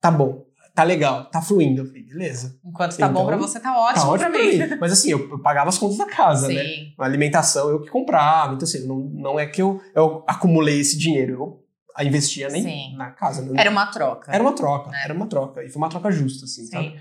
[0.00, 1.82] Tá bom, tá legal, tá fluindo.
[1.82, 2.60] Eu falei, beleza.
[2.64, 4.78] Enquanto tá bom Então, pra você, tá ótimo, tá ótimo pra mim.
[4.80, 6.62] Mas assim, eu, eu pagava as contas da casa, né?
[6.62, 6.94] Sim.
[6.96, 8.54] A alimentação eu que comprava.
[8.54, 11.61] Então, assim, não, não é que eu, eu acumulei esse dinheiro, eu
[11.96, 12.96] a investia nem Sim.
[12.96, 13.42] na casa.
[13.42, 13.60] Né?
[13.60, 14.32] Era uma troca.
[14.32, 15.00] Era uma troca, né?
[15.04, 15.64] era uma troca.
[15.64, 16.90] E foi uma troca justa, assim, sabe?
[16.90, 16.96] Sim.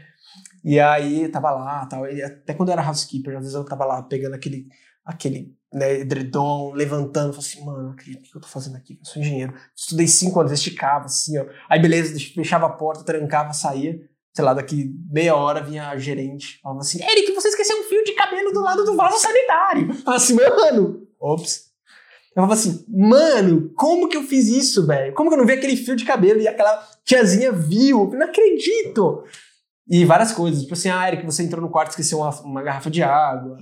[0.64, 2.08] E aí tava lá tal.
[2.08, 4.68] E até quando eu era housekeeper, às vezes eu tava lá pegando aquele,
[5.06, 9.00] aquele né, edredom, levantando, falando assim, mano, não acredito o que eu tô fazendo aqui,
[9.00, 9.54] eu sou engenheiro.
[9.76, 11.46] Estudei cinco anos, esticava, assim, ó.
[11.70, 14.00] Aí beleza, fechava a porta, trancava, saía.
[14.34, 18.02] Sei lá, daqui meia hora vinha a gerente, falava assim, Eric, você esqueceu um fio
[18.04, 19.94] de cabelo do lado do vaso sanitário.
[19.94, 21.71] Falava assim, mano, ops.
[22.32, 25.14] Eu falava assim, mano, como que eu fiz isso, velho?
[25.14, 28.10] Como que eu não vi aquele fio de cabelo e aquela tiazinha viu?
[28.14, 29.24] Eu não acredito.
[29.88, 32.62] E várias coisas, tipo assim, ah, Eric, você entrou no quarto e esqueceu uma, uma
[32.64, 33.58] garrafa de água.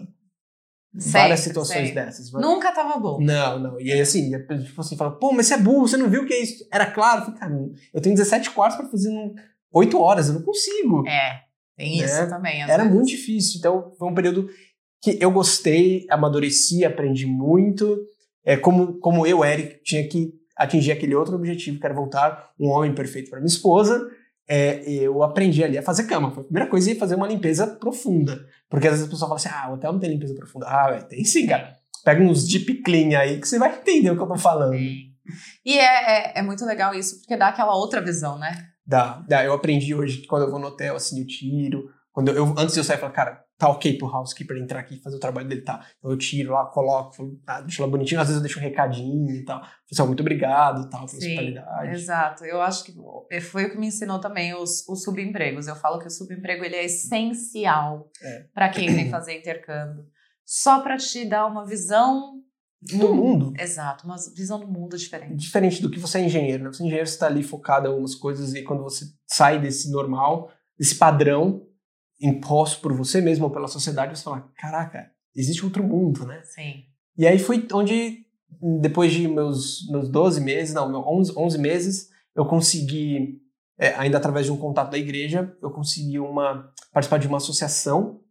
[0.93, 2.32] várias situações dessas.
[2.34, 3.19] Nunca tava bom.
[3.19, 3.82] Não, não.
[3.82, 4.29] E aí, assim,
[4.65, 6.63] tipo assim, fala, pô, mas você é burro, você não viu o que é isso?
[6.71, 7.21] Era claro.
[7.21, 7.53] Eu falei, cara,
[7.93, 9.34] eu tenho 17 quartos pra fazer em
[9.73, 11.08] 8 horas, eu não consigo.
[11.08, 11.41] É,
[11.75, 12.25] tem isso Né?
[12.27, 12.62] também.
[12.62, 12.95] às Era vezes.
[12.95, 13.58] muito difícil.
[13.58, 14.47] Então, foi um período
[15.01, 17.97] que eu gostei, amadureci, aprendi muito.
[18.45, 22.67] É, como, como eu, Eric, tinha que atingir aquele outro objetivo, que era voltar um
[22.69, 24.10] homem perfeito para minha esposa.
[24.47, 26.32] É, eu aprendi ali a fazer cama.
[26.32, 28.39] Foi a primeira coisa, ia fazer uma limpeza profunda.
[28.69, 30.65] Porque às vezes a pessoa fala assim, ah, o hotel não tem limpeza profunda.
[30.67, 31.75] Ah, velho, tem sim, cara.
[32.04, 34.73] Pega uns deep clean aí que você vai entender o que eu tô falando.
[35.65, 38.65] E é, é, é muito legal isso, porque dá aquela outra visão, né?
[38.86, 39.43] Dá, dá.
[39.45, 41.89] Eu aprendi hoje que quando eu vou no hotel, assim, eu tiro.
[42.12, 44.80] Quando eu, eu- antes de eu sair, eu falo, cara, tá ok pro housekeeper entrar
[44.80, 45.86] aqui e fazer o trabalho dele, tá?
[45.98, 47.13] Então eu tiro lá, coloco,
[47.45, 48.22] ah, deixo lá bonitinho.
[48.22, 49.62] Às vezes eu deixo um recadinho e tal.
[49.88, 51.91] Pessoal, muito obrigado e tal, pela Sim, hospitalidade.
[51.91, 52.45] Exato.
[52.45, 52.93] Eu acho que
[53.41, 55.67] foi o que me ensinou também os, os subempregos.
[55.67, 58.45] Eu falo que o subemprego ele é essencial É.
[58.54, 60.06] para quem vem fazer intercâmbio.
[60.45, 62.41] Só para te dar uma visão
[62.82, 63.54] Do mundo.
[63.60, 65.36] Exato, uma visão do mundo diferente.
[65.36, 66.69] Diferente do que você é engenheiro, né?
[66.72, 69.91] Você é engenheiro, você tá ali focado em algumas coisas e quando você sai desse
[69.91, 71.67] normal, desse padrão
[72.21, 76.41] imposto por você mesmo ou pela sociedade, você fala, caraca, existe outro mundo, né?
[76.43, 76.84] Sim.
[77.17, 78.25] E aí foi onde,
[78.82, 83.41] depois de meus, meus 12 meses, não, meus 11, 11 meses, eu consegui,
[83.77, 88.21] é, ainda através de um contato da igreja, eu consegui uma, participar de uma associação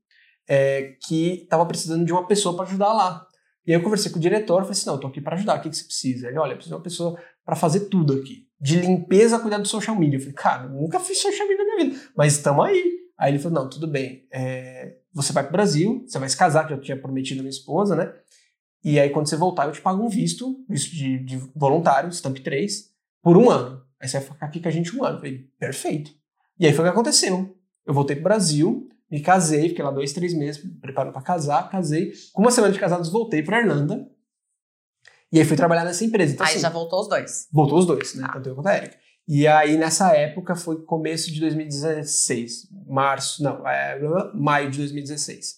[0.48, 3.27] é, que estava precisando de uma pessoa para ajudar lá.
[3.66, 5.59] E aí eu conversei com o diretor, falei assim, não, eu tô aqui para ajudar,
[5.59, 6.29] o que, que você precisa?
[6.29, 8.46] Ele, olha, eu preciso de uma pessoa para fazer tudo aqui.
[8.59, 10.16] De limpeza cuidar do social media.
[10.16, 13.08] Eu falei, cara, nunca fiz social media na minha vida, mas estamos aí.
[13.18, 16.66] Aí ele falou, não, tudo bem, é, você vai pro Brasil, você vai se casar,
[16.66, 18.14] que eu tinha prometido a minha esposa, né?
[18.85, 22.38] E aí quando você voltar, eu te pago um visto, visto de, de voluntário, Stamp
[22.38, 23.83] 3, por um ano.
[24.00, 25.16] Aí você vai ficar aqui com a gente um ano.
[25.16, 26.12] Eu falei, perfeito.
[26.59, 27.57] E aí foi o que aconteceu.
[27.85, 32.12] Eu voltei pro Brasil, me casei, fiquei lá dois, três meses preparando para casar, casei.
[32.33, 34.09] Com uma semana de casados, voltei para Irlanda.
[35.33, 36.35] E aí fui trabalhar nessa empresa.
[36.35, 37.48] Então, aí assim, já voltou os dois.
[37.52, 38.28] Voltou os dois, né?
[38.33, 38.96] Tanto eu quanto a Erika.
[39.29, 42.69] E aí, nessa época, foi começo de 2016.
[42.87, 44.01] Março, não, é,
[44.35, 45.57] maio de 2016.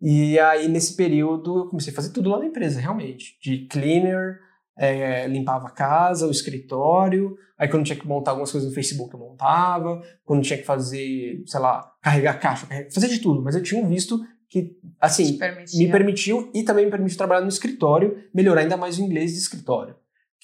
[0.00, 3.38] E aí, nesse período, eu comecei a fazer tudo lá na empresa, realmente.
[3.42, 4.38] De cleaner,
[4.78, 7.36] é, limpava a casa, o escritório.
[7.58, 10.00] Aí quando tinha que montar algumas coisas no Facebook eu montava.
[10.24, 13.42] Quando tinha que fazer, sei lá, carregar caixa, fazer de tudo.
[13.42, 15.38] Mas eu tinha um visto que, assim,
[15.74, 19.38] me permitiu e também me permitiu trabalhar no escritório, melhorar ainda mais o inglês de
[19.38, 19.94] escritório.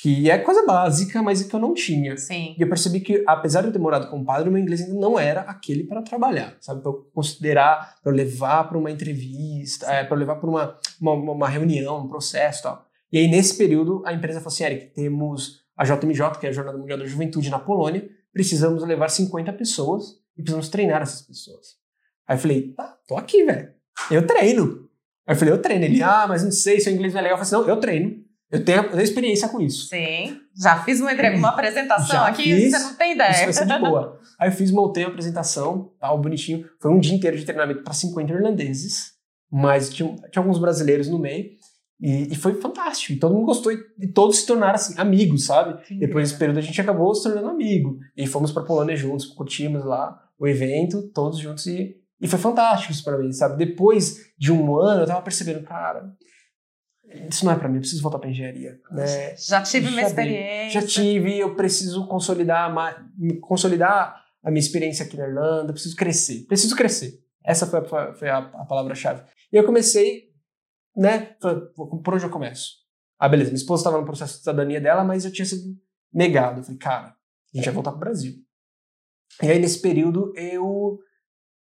[0.01, 2.17] Que é coisa básica, mas que eu não tinha.
[2.17, 2.55] Sim.
[2.57, 4.81] E eu percebi que, apesar de eu ter morado com o padre, o meu inglês
[4.81, 6.83] ainda não era aquele para trabalhar, sabe?
[6.83, 10.79] Para eu considerar, para eu levar para uma entrevista, é, para eu levar para uma,
[11.01, 12.87] uma, uma reunião, um processo e tal.
[13.11, 16.53] E aí, nesse período, a empresa falou assim: Eric, temos a JMJ, que é a
[16.53, 21.75] Jornada Mundial da Juventude na Polônia, precisamos levar 50 pessoas e precisamos treinar essas pessoas.
[22.25, 23.73] Aí eu falei: tá, tô aqui, velho.
[24.13, 24.89] Eu treino.
[25.27, 25.85] Aí eu falei: eu treino.
[25.87, 27.37] Ele, ah, mas não sei se o inglês é legal.
[27.37, 28.28] Eu falei: não, eu treino.
[28.51, 29.89] Eu tenho, experiência com isso.
[29.89, 30.41] Sim.
[30.57, 33.31] Já fiz uma, uma apresentação Já aqui, fiz, você não tem ideia.
[33.31, 34.19] Isso vai ser de boa.
[34.39, 36.65] Aí eu fiz, montei a apresentação, tal, bonitinho.
[36.81, 39.13] Foi um dia inteiro de treinamento para 50 irlandeses,
[39.51, 41.51] mas tinha, tinha alguns brasileiros no meio.
[42.01, 43.13] E, e, foi fantástico.
[43.13, 45.85] E todo mundo gostou e, e todos se tornaram assim, amigos, sabe?
[45.87, 47.99] Sim, Depois desse período a gente acabou se tornando amigo.
[48.17, 51.67] E fomos para Polônia juntos, curtimos lá o evento, todos juntos.
[51.67, 53.57] E, e foi fantástico isso para mim, sabe?
[53.57, 56.09] Depois de um ano eu tava percebendo, cara,
[57.29, 58.79] isso não é para mim, eu preciso voltar para engenharia.
[58.91, 59.37] Né?
[59.37, 60.81] Já tive uma experiência.
[60.81, 62.73] Já tive, eu preciso consolidar,
[63.41, 67.19] consolidar a minha experiência aqui na Irlanda, preciso crescer, preciso crescer.
[67.45, 69.23] Essa foi a, foi a, a palavra-chave.
[69.53, 70.29] E eu comecei
[70.99, 71.37] né?
[71.77, 72.73] Por onde eu começo?
[73.19, 75.77] Ah, beleza, minha esposa estava no processo de cidadania dela, mas eu tinha sido
[76.13, 76.61] negado.
[76.61, 78.35] Eu falei, cara, a gente vai voltar pro Brasil.
[79.41, 80.99] E aí, nesse período, eu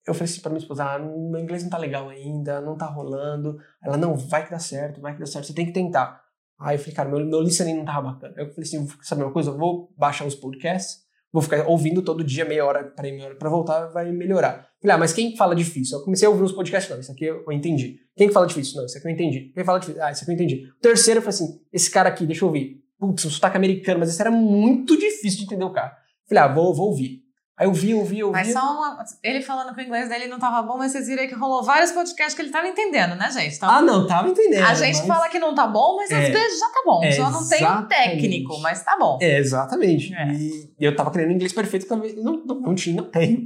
[0.05, 2.85] eu falei assim pra minha esposa, ah, meu inglês não tá legal ainda, não tá
[2.85, 3.57] rolando.
[3.81, 6.21] Ela, não, vai que dá certo, vai que dá certo, você tem que tentar.
[6.59, 8.33] Aí eu falei, cara, meu, meu listening não tava bacana.
[8.37, 12.23] Eu falei assim, sabe uma coisa, eu vou baixar os podcasts, vou ficar ouvindo todo
[12.23, 14.67] dia, meia hora para meia hora pra voltar, vai melhorar.
[14.81, 15.97] Falei, ah, mas quem fala difícil?
[15.97, 17.99] Eu comecei a ouvir uns podcasts, não, isso aqui eu entendi.
[18.15, 18.77] Quem fala difícil?
[18.77, 19.51] Não, isso aqui eu entendi.
[19.53, 20.03] Quem fala difícil?
[20.03, 20.69] Ah, isso aqui eu entendi.
[20.77, 22.83] O terceiro eu falei assim, esse cara aqui, deixa eu ouvir.
[22.99, 25.97] Putz, um sotaque americano, mas esse era muito difícil de entender o cara.
[26.27, 27.22] Falei, ah, vou, vou ouvir.
[27.55, 28.35] Aí eu vi, ouvi, ouvi.
[28.35, 31.21] Mas só uma, ele falando que o inglês dele não tava bom, mas vocês viram
[31.21, 33.55] aí que rolou vários podcasts que ele tava entendendo, né, gente?
[33.55, 34.65] Então, ah, não, tava entendendo.
[34.65, 35.07] A gente mas...
[35.07, 37.03] fala que não tá bom, mas é, às vezes já tá bom.
[37.03, 39.19] É, só não tem um técnico, mas tá bom.
[39.21, 40.13] É, exatamente.
[40.15, 40.33] É.
[40.33, 43.45] E eu tava querendo inglês perfeito, também não, não, não tinha, não tenho.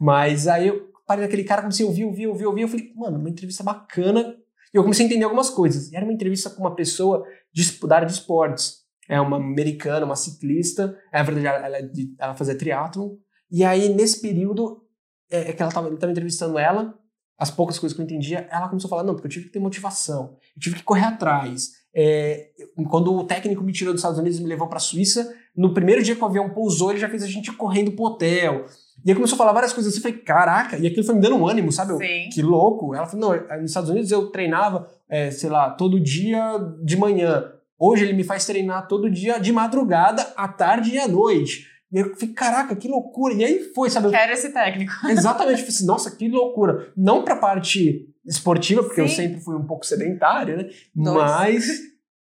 [0.00, 2.62] Mas aí eu parei naquele cara, comecei a ouvir, ouvir, ouvir, ouvir.
[2.62, 4.34] Eu falei, mano, uma entrevista bacana.
[4.72, 5.92] E eu comecei a entender algumas coisas.
[5.92, 8.78] E era uma entrevista com uma pessoa de, da área de esportes.
[9.08, 10.96] É uma americana, uma ciclista.
[11.12, 13.10] É, verdade, ela, ela, é ela fazia triatlon.
[13.52, 14.82] E aí, nesse período,
[15.30, 16.98] é, é que ela estava entrevistando ela,
[17.38, 19.52] as poucas coisas que eu entendia, ela começou a falar, não, porque eu tive que
[19.52, 21.82] ter motivação, eu tive que correr atrás.
[21.94, 22.50] É,
[22.88, 25.74] quando o técnico me tirou dos Estados Unidos e me levou para a Suíça, no
[25.74, 28.64] primeiro dia que o avião pousou, ele já fez a gente correndo pro hotel.
[29.04, 31.20] E aí começou a falar várias coisas assim, eu falei, caraca, e aquilo foi me
[31.20, 31.92] dando um ânimo, sabe?
[31.92, 31.98] Eu,
[32.30, 32.94] que louco.
[32.94, 37.52] Ela falou, não, nos Estados Unidos eu treinava, é, sei lá, todo dia de manhã.
[37.78, 41.66] Hoje ele me faz treinar todo dia de madrugada, à tarde e à noite.
[41.92, 43.34] E eu fiquei, caraca, que loucura.
[43.34, 44.10] E aí foi, sabe?
[44.10, 44.92] Quero esse técnico.
[45.08, 45.60] Exatamente.
[45.60, 46.92] Eu falei assim, nossa, que loucura.
[46.96, 49.02] Não pra parte esportiva, porque Sim.
[49.02, 50.70] eu sempre fui um pouco sedentário, né?
[50.94, 51.16] Dois.
[51.16, 51.66] Mas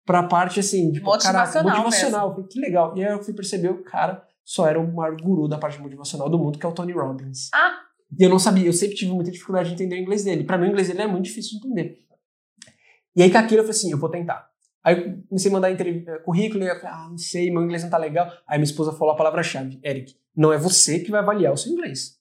[0.05, 1.73] pra parte, assim, tipo, motivacional.
[1.73, 2.31] Motivacional.
[2.33, 2.97] Falei, que legal.
[2.97, 6.31] E aí eu fui perceber o cara só era o maior guru da parte motivacional
[6.31, 7.51] do mundo, que é o Tony Robbins.
[7.53, 7.81] Ah!
[8.17, 10.45] E eu não sabia, eu sempre tive muita dificuldade de entender o inglês dele.
[10.45, 11.99] Para mim, o inglês dele é muito difícil de entender.
[13.17, 14.49] E aí, com aquilo, eu falei assim: eu vou tentar.
[14.87, 15.77] Aí eu comecei a mandar
[16.25, 18.31] currículo e eu falei, ah, não sei, meu inglês não tá legal.
[18.47, 21.73] Aí minha esposa falou a palavra-chave, Eric, não é você que vai avaliar o seu
[21.73, 22.13] inglês.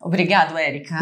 [0.00, 0.94] Obrigado, Érica.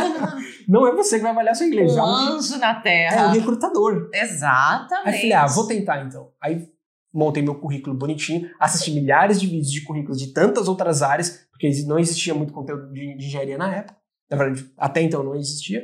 [0.66, 1.92] não é você que vai avaliar o seu inglês.
[1.92, 3.14] Um já anjo na terra.
[3.14, 4.08] É o recrutador.
[4.14, 5.06] Exatamente.
[5.06, 6.32] Aí eu falei, ah, vou tentar então.
[6.40, 6.66] Aí
[7.12, 11.70] montei meu currículo bonitinho, assisti milhares de vídeos de currículos de tantas outras áreas, porque
[11.86, 13.98] não existia muito conteúdo de, de engenharia na época.
[14.30, 15.82] Na verdade, até então não existia.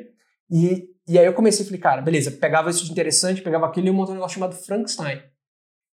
[0.50, 3.86] E e aí eu comecei a falei, cara, beleza, pegava isso de interessante, pegava aquilo
[3.86, 5.22] e eu um negócio chamado Frankenstein.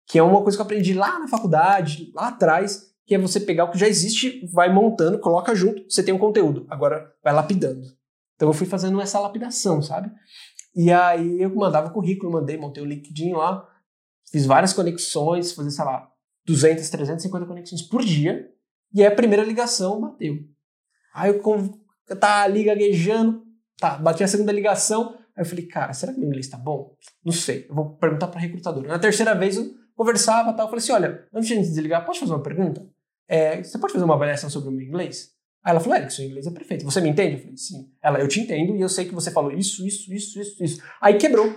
[0.07, 3.41] Que é uma coisa que eu aprendi lá na faculdade, lá atrás, que é você
[3.41, 6.67] pegar o que já existe, vai montando, coloca junto, você tem um conteúdo.
[6.69, 7.87] Agora vai lapidando.
[8.37, 10.11] Então eu fui fazendo essa lapidação, sabe?
[10.77, 13.67] E aí eu mandava currículo, mandei, montei o LinkedIn lá,
[14.31, 16.09] fiz várias conexões, fazia, sei lá,
[16.47, 18.49] 200, 350 conexões por dia.
[18.93, 20.39] E aí a primeira ligação bateu.
[21.15, 21.43] Aí eu,
[22.09, 23.43] eu tá ali gaguejando,
[23.79, 26.95] tá, bati a segunda ligação, aí eu falei, cara, será que meu inglês tá bom?
[27.25, 28.89] Não sei, eu vou perguntar pra recrutadora.
[28.89, 32.33] Na terceira vez eu conversava tal, eu falei assim, olha, antes de desligar, posso fazer
[32.33, 32.87] uma pergunta?
[33.27, 35.31] É, você pode fazer uma avaliação sobre o meu inglês?
[35.63, 36.85] Aí ela falou, Eric, seu inglês é perfeito.
[36.85, 37.35] Você me entende?
[37.35, 37.91] Eu falei, sim.
[38.03, 40.83] Ela, eu te entendo e eu sei que você falou isso, isso, isso, isso, isso.
[41.01, 41.53] Aí quebrou.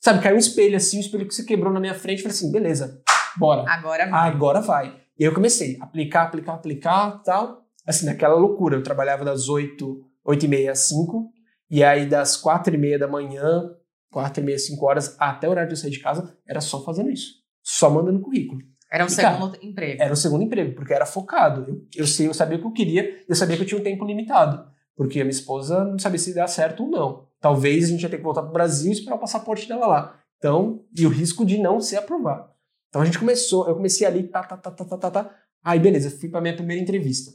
[0.00, 2.18] Sabe, caiu um espelho assim, um espelho que você quebrou na minha frente.
[2.18, 3.00] Eu falei assim, beleza,
[3.36, 3.64] bora.
[3.70, 4.30] Agora vai.
[4.30, 4.86] Agora vai.
[5.16, 7.62] E aí eu comecei a aplicar, aplicar, aplicar tal.
[7.86, 8.76] Assim, naquela loucura.
[8.76, 11.30] Eu trabalhava das 8, 8 e meia às 5.
[11.72, 13.74] E aí das 4 e meia da manhã,
[14.10, 16.84] 4 e meia, 5 horas, até o horário de eu sair de casa, era só
[16.84, 17.36] fazendo isso.
[17.62, 18.60] Só mandando currículo.
[18.92, 20.02] Era um E, segundo emprego.
[20.02, 21.64] Era o segundo emprego, porque era focado.
[21.66, 23.82] Eu, eu, sei, eu sabia o que eu queria, eu sabia que eu tinha um
[23.82, 24.70] tempo limitado.
[24.94, 27.26] Porque a minha esposa não sabia se ia dar certo ou não.
[27.40, 29.86] Talvez a gente ia ter que voltar para o Brasil e esperar o passaporte dela
[29.86, 30.20] lá.
[30.36, 32.50] Então, e o risco de não ser aprovado.
[32.90, 35.34] Então a gente começou, eu comecei ali, tá, tá, tá, tá, tá, tá, tá.
[35.64, 37.32] Aí beleza, fui para minha primeira entrevista.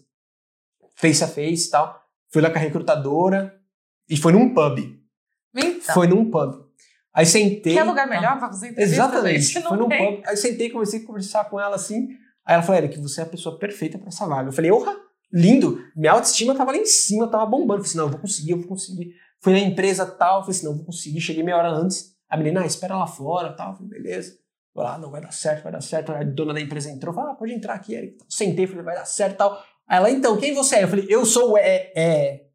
[0.96, 2.00] Face a face e tal.
[2.30, 3.58] Fui lá com a recrutadora
[4.10, 4.80] e foi num pub.
[5.56, 6.68] Então, Foi num pub.
[7.14, 7.74] Aí sentei.
[7.74, 9.62] que é lugar melhor pra fazer entrevista, Exatamente.
[9.62, 10.22] Foi num pub.
[10.26, 12.10] Aí sentei, comecei a conversar com ela assim.
[12.46, 14.50] Aí ela falou, Eric, você é a pessoa perfeita pra essa vaga.
[14.50, 14.96] Eu falei, orra,
[15.34, 15.84] lindo.
[15.96, 17.82] Minha autoestima tava lá em cima, tava bombando.
[17.82, 19.14] Eu falei assim, não, eu vou conseguir, eu vou conseguir.
[19.42, 21.20] Fui na empresa tal, eu falei assim, não, eu vou conseguir.
[21.20, 22.16] Cheguei meia hora antes.
[22.30, 23.72] A menina, ah, espera lá fora tal.
[23.72, 24.38] Eu falei, beleza.
[24.74, 26.12] Vou lá, não vai dar certo, vai dar certo.
[26.12, 28.18] A dona da empresa entrou, falou, ah, pode entrar aqui, Eric.
[28.30, 29.60] Sentei, falei, vai dar certo tal.
[29.88, 30.84] Aí ela, então, quem você é?
[30.84, 32.47] Eu falei, eu sou o é, é.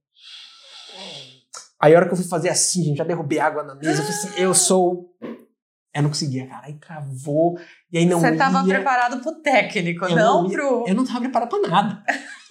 [1.83, 4.03] Aí a hora que eu fui fazer assim, gente, já derrubei água na mesa.
[4.03, 5.11] Eu falei assim, eu sou.
[5.95, 6.67] Eu não conseguia, cara.
[6.67, 7.59] Aí travou,
[7.91, 8.75] e aí não Você tava ia.
[8.75, 10.85] preparado pro técnico, Eu não, não ia- pro.
[10.89, 12.05] Eu não estava preparado para nada.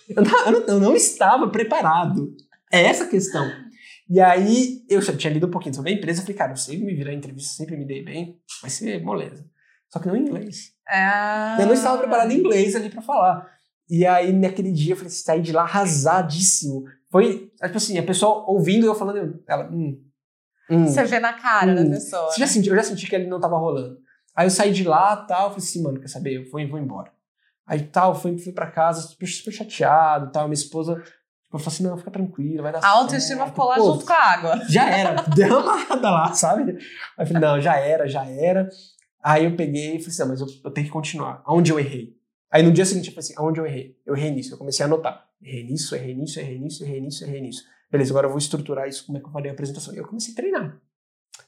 [0.10, 2.36] Eu não, eu não- eu não estava preparado.
[2.72, 3.50] É essa a questão.
[4.10, 6.22] E aí, eu já tinha lido um pouquinho sobre a empresa.
[6.22, 8.36] Falei, cara, eu sempre me virar em entrevista, sempre me dei bem.
[8.62, 9.46] Vai ser moleza.
[9.89, 10.72] Só que não em inglês.
[10.88, 11.58] Ah.
[11.60, 13.48] Eu não estava preparado em inglês ali para falar.
[13.89, 16.84] E aí, naquele dia, eu falei, saí de lá arrasadíssimo.
[17.12, 20.02] Foi, tipo assim, a pessoa ouvindo eu falando, ela, hum,
[20.69, 20.88] hum.
[20.88, 21.89] Você vê na cara da Hum.
[21.91, 22.32] pessoa.
[22.32, 23.97] Você já senti, eu já senti que ele não tava rolando.
[24.36, 26.36] Aí eu saí de lá tal, falei assim, mano, quer saber?
[26.38, 27.12] Eu vou, vou embora.
[27.67, 30.45] Aí tal, fui, fui pra casa, super, super chateado tal.
[30.45, 33.50] Minha esposa tipo, falou assim: não, fica tranquilo, vai dar A autoestima certo.
[33.50, 34.62] ficou lá junto com a água.
[34.69, 36.71] Já era, derramada lá, sabe?
[36.71, 36.78] Aí
[37.19, 38.67] eu falei, não, já era, já era.
[39.24, 41.41] Aí eu peguei e falei assim, não, mas eu, eu tenho que continuar.
[41.45, 42.15] Aonde eu errei?
[42.50, 43.97] Aí no dia seguinte eu falei assim, aonde eu errei?
[44.06, 44.54] Eu errei nisso.
[44.54, 45.26] Eu comecei a anotar.
[45.41, 47.63] Errei nisso, errei nisso, errei nisso, errei nisso, errei nisso.
[47.91, 49.93] Beleza, agora eu vou estruturar isso, como é que eu farei a apresentação.
[49.93, 50.82] E eu comecei a treinar.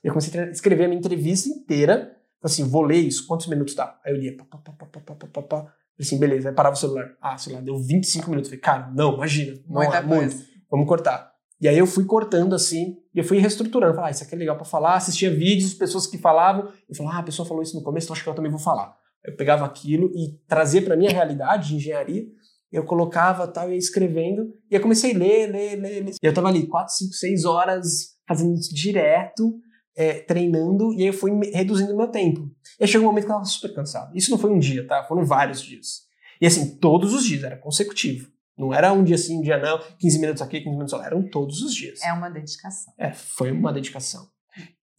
[0.04, 2.18] Eu comecei a treinar, escrever a minha entrevista inteira.
[2.42, 3.98] Assim, vou ler isso, quantos minutos dá?
[4.06, 5.58] Aí eu lia, pá, pá, pá, pá, pá, pá, pá, pá.
[5.58, 7.16] Falei assim, beleza, aí parava o celular.
[7.22, 8.50] Ah, o celular deu 25 minutos.
[8.50, 9.54] Falei, cara, não, imagina.
[9.68, 10.36] Não, Muita é muito.
[10.70, 11.32] Vamos cortar.
[11.62, 13.94] E aí eu fui cortando assim, e eu fui reestruturando.
[13.94, 14.96] Falei, ah, isso aqui é legal pra falar.
[14.96, 16.70] Assistia vídeos, pessoas que falavam.
[16.90, 18.60] Eu falava, ah, a pessoa falou isso no começo, então acho que eu também vou
[18.60, 18.98] falar.
[19.24, 22.26] Eu pegava aquilo e trazia pra minha realidade de engenharia.
[22.74, 24.52] Eu colocava tal, ia escrevendo.
[24.70, 26.14] E eu comecei a ler, ler, ler, ler.
[26.22, 27.86] E eu tava ali 4, 5, 6 horas
[28.28, 29.54] fazendo isso direto,
[29.96, 30.92] é, treinando.
[30.94, 32.50] E aí eu fui reduzindo o meu tempo.
[32.80, 34.18] E aí chegou um momento que eu tava super cansado.
[34.18, 35.04] Isso não foi um dia, tá?
[35.04, 36.02] Foram vários dias.
[36.42, 38.28] E assim, todos os dias, era consecutivo.
[38.58, 41.06] Não era um dia sim, um dia não, 15 minutos aqui, 15 minutos lá.
[41.06, 42.02] Eram todos os dias.
[42.02, 42.94] É uma dedicação.
[42.98, 44.28] É, foi uma dedicação.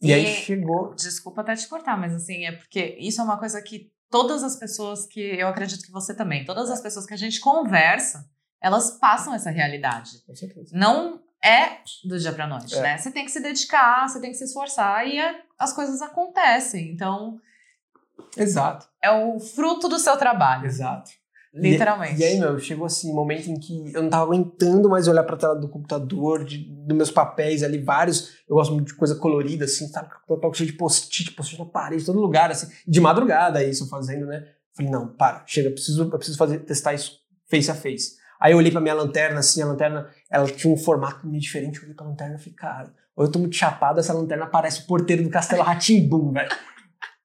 [0.01, 0.93] E, E- aí chegou.
[0.95, 4.55] Desculpa até te cortar, mas assim, é porque isso é uma coisa que todas as
[4.55, 8.25] pessoas que eu acredito que você também, todas as pessoas que a gente conversa,
[8.61, 10.23] elas passam essa realidade.
[10.25, 10.69] Com certeza.
[10.73, 12.81] Não é do dia pra noite, É.
[12.81, 12.97] né?
[12.97, 16.91] Você tem que se dedicar, você tem que se esforçar e é- as coisas acontecem.
[16.93, 17.37] Então,
[18.37, 21.11] Exato, é o fruto do seu trabalho, exato.
[21.55, 22.19] Literalmente.
[22.19, 25.23] E, e aí, meu, chegou assim momento em que eu não tava aguentando mais olhar
[25.23, 28.33] pra tela do computador, de, dos meus papéis ali, vários.
[28.47, 30.09] Eu gosto muito de coisa colorida, assim, sabe?
[30.27, 32.67] Papel cheio de post-it, post-it na parede, todo lugar, assim.
[32.87, 34.43] De madrugada, isso fazendo, né?
[34.75, 38.15] Falei, não, para, chega, eu preciso, eu preciso fazer, testar isso face a face.
[38.39, 41.77] Aí eu olhei pra minha lanterna, assim, a lanterna, ela tinha um formato meio diferente.
[41.77, 44.81] Eu olhei pra lanterna e falei, cara, ou eu tô muito chapado, essa lanterna parece
[44.81, 46.49] o porteiro do Castelo Ratimbum, velho.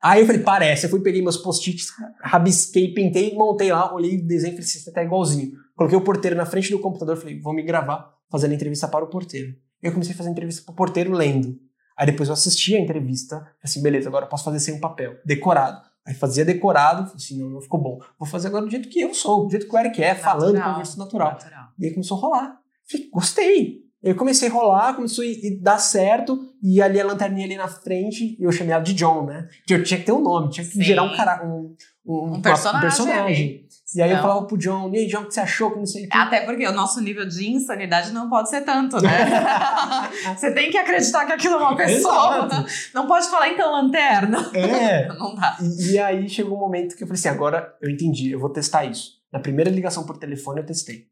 [0.03, 0.87] Aí eu falei, parece.
[0.87, 1.89] Eu fui, peguei meus post-its,
[2.23, 5.53] rabisquei, pintei, montei lá, olhei o desenho falei, você tá igualzinho.
[5.77, 9.09] Coloquei o porteiro na frente do computador, falei, vou me gravar fazendo entrevista para o
[9.09, 9.55] porteiro.
[9.83, 11.59] Eu comecei a fazer entrevista para o porteiro lendo.
[11.97, 14.81] Aí depois eu assisti a entrevista, falei assim, beleza, agora eu posso fazer sem um
[14.81, 15.83] papel, decorado.
[16.07, 17.99] Aí fazia decorado, falei assim, não, não ficou bom.
[18.19, 20.55] Vou fazer agora do jeito que eu sou, do jeito que o Eric é, falando,
[20.55, 21.33] Natural, conversa natural.
[21.33, 21.65] natural.
[21.79, 22.59] E aí começou a rolar.
[22.91, 23.90] Falei, gostei.
[24.03, 25.29] Eu comecei a rolar, começou a
[25.61, 29.47] dar certo, e ali a lanterninha ali na frente, eu chamei ela de John, né?
[29.67, 30.83] Que eu tinha que ter um nome, tinha que Sim.
[30.83, 31.75] gerar um cara, um,
[32.07, 33.67] um, uma- personagem personagem.
[33.95, 34.23] E aí eu Não.
[34.23, 35.73] falava pro John, e aí, John, o que você achou?
[35.73, 36.17] Que não sei o que.
[36.17, 39.11] Até porque o nosso nível de insanidade não pode ser tanto, né?
[40.37, 42.47] Você tem que acreditar que aquilo é uma pessoa.
[42.47, 42.67] Exato.
[42.95, 44.49] Não pode falar, então, lanterna.
[44.55, 45.09] É.
[45.19, 45.59] Não dá.
[45.61, 48.49] E, e aí chegou um momento que eu falei assim, agora eu entendi, eu vou
[48.51, 49.19] testar isso.
[49.33, 51.07] Na primeira ligação por telefone eu testei.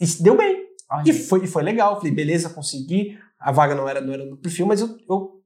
[0.00, 0.65] E deu bem.
[1.04, 1.96] E foi, e foi legal.
[1.96, 3.18] Falei, beleza, consegui.
[3.38, 5.42] A vaga não era, não era no perfil, mas eu, eu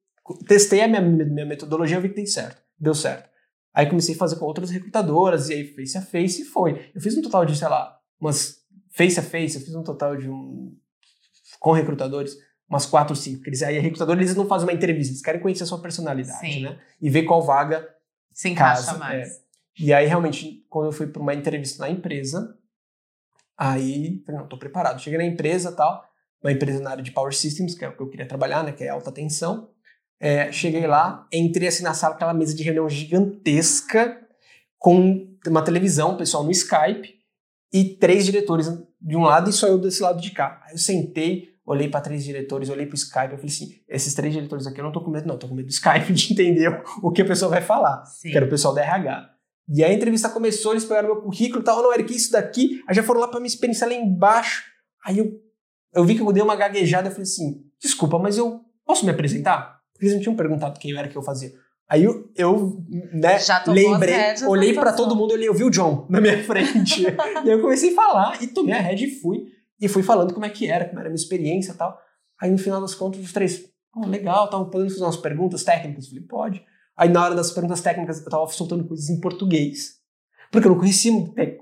[0.47, 2.62] testei a minha, minha metodologia e vi que deu certo.
[2.78, 3.28] Deu certo.
[3.72, 6.91] Aí comecei a fazer com outras recrutadoras, e aí face a face e foi.
[6.95, 8.61] Eu fiz um total de, sei lá, umas
[8.91, 10.76] face a face, eu fiz um total de um.
[11.59, 12.36] com recrutadores,
[12.68, 13.43] umas quatro, cinco.
[13.47, 16.62] Eles, aí, recrutadores, eles não fazem uma entrevista, eles querem conhecer a sua personalidade, Sim.
[16.62, 16.78] né?
[17.01, 17.88] E ver qual vaga
[18.32, 19.41] Se encaixa casa, mais.
[19.78, 22.57] e aí, realmente, quando eu fui para uma entrevista na empresa,
[23.61, 25.03] aí, falei, não, tô preparado.
[25.03, 26.03] Cheguei na empresa tal,
[26.43, 28.73] uma empresa na área de Power Systems, que é o que eu queria trabalhar, né,
[28.73, 29.69] que é alta tensão.
[30.19, 34.19] É, cheguei lá, entrei assim na sala, aquela mesa de reunião gigantesca,
[34.79, 37.15] com uma televisão, o pessoal no Skype,
[37.73, 38.67] e três diretores
[39.01, 40.63] de um lado e só eu desse lado de cá.
[40.65, 44.33] Aí eu sentei, olhei para três diretores, olhei pro Skype, eu falei assim, esses três
[44.33, 46.83] diretores aqui eu não tô com medo não, tô com medo do Skype de entender
[47.03, 48.31] o que a pessoa vai falar Sim.
[48.31, 49.39] que era o pessoal da RH.
[49.73, 52.83] E aí a entrevista começou, eles pegaram meu currículo e tal, não, Eric, isso daqui,
[52.89, 54.64] aí já foram lá pra minha experiência lá embaixo.
[55.05, 55.31] Aí eu,
[55.95, 59.12] eu vi que eu dei uma gaguejada, eu falei assim, desculpa, mas eu posso me
[59.12, 59.81] apresentar?
[59.93, 61.53] Porque eles não tinham perguntado quem era que eu fazia.
[61.89, 64.16] Aí eu, eu né, lembrei,
[64.47, 65.09] olhei pra situação.
[65.09, 67.03] todo mundo, olhei, eu vi o John na minha frente.
[67.03, 69.45] e aí eu comecei a falar, e tomei a rédea e fui.
[69.81, 71.97] E fui falando como é que era, como era a minha experiência e tal.
[72.41, 73.64] Aí no final das contas, os três,
[73.95, 76.05] oh, legal, estavam podendo fazer umas perguntas técnicas?
[76.05, 76.64] Eu falei, pode.
[77.01, 79.99] Aí na hora das perguntas técnicas, eu tava soltando coisas em português.
[80.53, 81.11] Porque eu não conhecia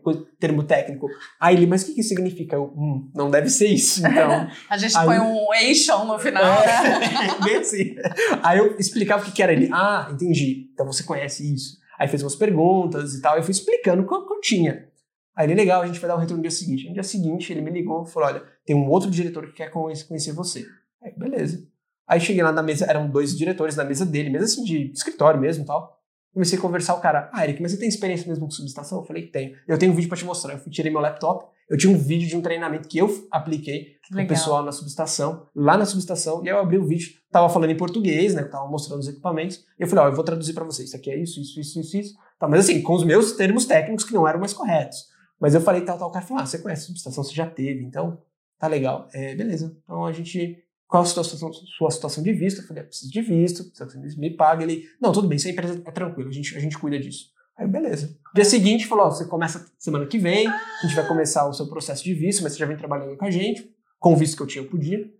[0.03, 1.07] co- termo técnico.
[1.39, 2.57] Aí ele, mas o que, que significa?
[2.57, 4.49] Eu, hum, não deve ser isso, então.
[4.69, 7.05] A gente Aí- põe um eixão no final, né?
[7.39, 7.95] É, bem assim.
[8.43, 9.69] Aí eu explicava o que, que era ele.
[9.73, 10.71] Ah, entendi.
[10.73, 11.77] Então você conhece isso.
[11.99, 13.37] Aí fez umas perguntas e tal.
[13.37, 14.89] Eu fui explicando o que eu, tinha.
[15.37, 16.89] Aí ele, legal, a gente vai dar um retorno no dia seguinte.
[16.89, 19.71] No dia seguinte, ele me ligou e falou: olha, tem um outro diretor que quer
[19.71, 20.65] conhecer você.
[21.03, 21.63] Aí, beleza.
[22.09, 25.41] Aí cheguei lá na mesa, eram dois diretores na mesa dele, mesa assim de escritório
[25.41, 25.97] mesmo e tal.
[26.33, 28.99] Comecei a conversar, o cara, ah, Eric, mas você tem experiência mesmo com subestação?
[28.99, 29.57] Eu falei, tenho.
[29.67, 30.55] Eu tenho um vídeo pra te mostrar.
[30.55, 33.99] Eu fui, tirei meu laptop, eu tinha um vídeo de um treinamento que eu apliquei
[34.03, 34.29] Que o legal.
[34.29, 37.77] pessoal na subestação, lá na subestação, e aí eu abri o vídeo, tava falando em
[37.77, 40.89] português, né, tava mostrando os equipamentos, e eu falei, ó, eu vou traduzir pra vocês,
[40.89, 43.67] isso aqui é isso, isso, isso, isso, isso, tá, mas assim, com os meus termos
[43.67, 44.97] técnicos que não eram mais corretos,
[45.39, 47.47] mas eu falei tal, tal, o cara falou, ah, você conhece a subestação, você já
[47.47, 48.19] teve, então,
[48.59, 50.57] tá legal, é, beleza, então a gente,
[50.89, 52.63] qual a situação, sua situação de visto?
[52.63, 55.51] Eu falei, ah, preciso de visto, você me pague, ele, não, tudo bem, isso a
[55.51, 57.31] empresa é tranquilo, a gente, a gente cuida disso.
[57.59, 58.17] Aí, beleza.
[58.35, 62.03] Dia seguinte, falou, você começa semana que vem, a gente vai começar o seu processo
[62.03, 64.47] de visto, mas você já vem trabalhando com a gente, com o visto que eu
[64.47, 65.13] tinha, eu podia.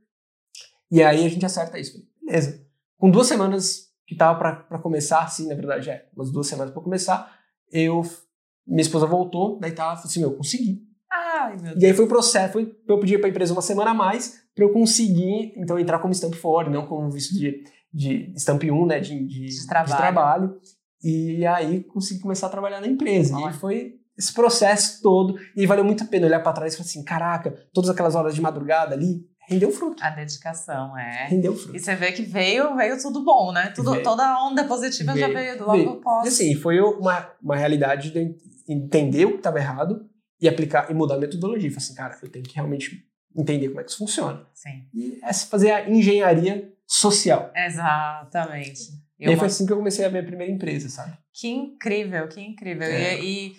[0.91, 1.93] E aí a gente acerta isso.
[1.93, 2.67] Falei, beleza.
[2.97, 6.83] Com duas semanas que tava pra começar, assim, na verdade, é, umas duas semanas pra
[6.83, 7.39] começar,
[7.71, 8.03] eu,
[8.67, 10.88] minha esposa voltou da Itália, falou assim, meu, consegui.
[11.45, 11.83] Ai, meu Deus.
[11.83, 14.65] E aí foi o processo, foi, eu pedi pra empresa uma semana a mais pra
[14.65, 17.63] eu conseguir, então, entrar como Stamp Ford, não como visto de,
[17.93, 19.97] de Stamp 1, né, de, de, De trabalho.
[19.97, 20.57] trabalho.
[21.03, 23.35] E aí consegui começar a trabalhar na empresa.
[23.35, 23.47] E Olha.
[23.49, 26.87] aí foi esse processo todo, e valeu muito a pena olhar pra trás e falar
[26.89, 30.03] assim, caraca, todas aquelas horas de madrugada ali, rendeu fruto.
[30.03, 31.27] A dedicação, é.
[31.29, 31.77] Rendeu fruto.
[31.77, 33.73] E você vê que veio, veio tudo bom, né?
[33.77, 34.03] Tudo, Veio.
[34.03, 35.91] Toda a onda positiva já Veio, veio logo veio.
[35.91, 36.25] após.
[36.27, 38.35] E assim, foi uma, uma realidade de
[38.69, 40.05] entender o que estava errado
[40.41, 41.71] e aplicar e mudar a metodologia.
[41.71, 43.05] Falei assim, cara, eu tenho que realmente
[43.37, 44.47] entender como é que isso funciona.
[44.55, 47.53] Sim, E essa fazer a engenharia social.
[47.55, 48.91] exatamente.
[49.19, 51.17] E, aí uma- foi assim que eu comecei a minha primeira empresa, sabe?
[51.33, 52.87] Que incrível, que incrível.
[52.87, 53.21] É.
[53.21, 53.57] E, e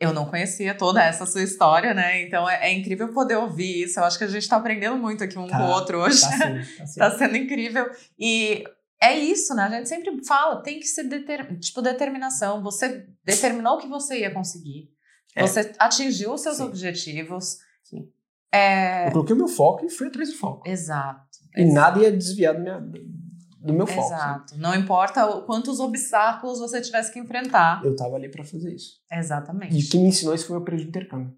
[0.00, 2.22] eu não conhecia toda essa sua história, né?
[2.22, 4.00] Então é, é incrível poder ouvir isso.
[4.00, 6.20] Eu acho que a gente tá aprendendo muito aqui um Tá, com o outro hoje.
[6.20, 6.38] Tá sim,
[6.78, 7.00] tá sim.
[7.00, 7.88] Tá sendo incrível.
[8.18, 8.64] E
[9.00, 9.64] é isso, né?
[9.64, 11.58] A gente sempre fala, tem que ser deter...
[11.60, 12.62] tipo determinação.
[12.62, 14.90] Você determinou que você ia conseguir.
[15.34, 15.46] É.
[15.46, 16.64] Você atingiu os seus Sim.
[16.64, 17.58] objetivos.
[17.82, 18.10] Sim.
[18.52, 19.08] É...
[19.08, 20.68] Eu coloquei o meu foco e fui atrás do foco.
[20.68, 21.26] Exato.
[21.56, 24.06] E nada ia desviar do, minha- do meu foco.
[24.12, 24.56] Exato.
[24.58, 27.82] Não importa quantos obstáculos você tivesse que enfrentar.
[27.84, 29.00] Eu tava ali pra fazer isso.
[29.10, 29.74] Exatamente.
[29.74, 31.34] E o que me ensinou isso foi o meu período de intercâmbio.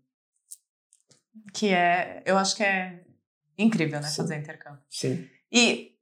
[1.52, 3.04] Que é, eu acho que é
[3.56, 4.08] incrível, né?
[4.08, 4.16] Sim.
[4.16, 4.80] Fazer intercâmbio.
[4.90, 5.26] Sim.
[5.52, 5.92] E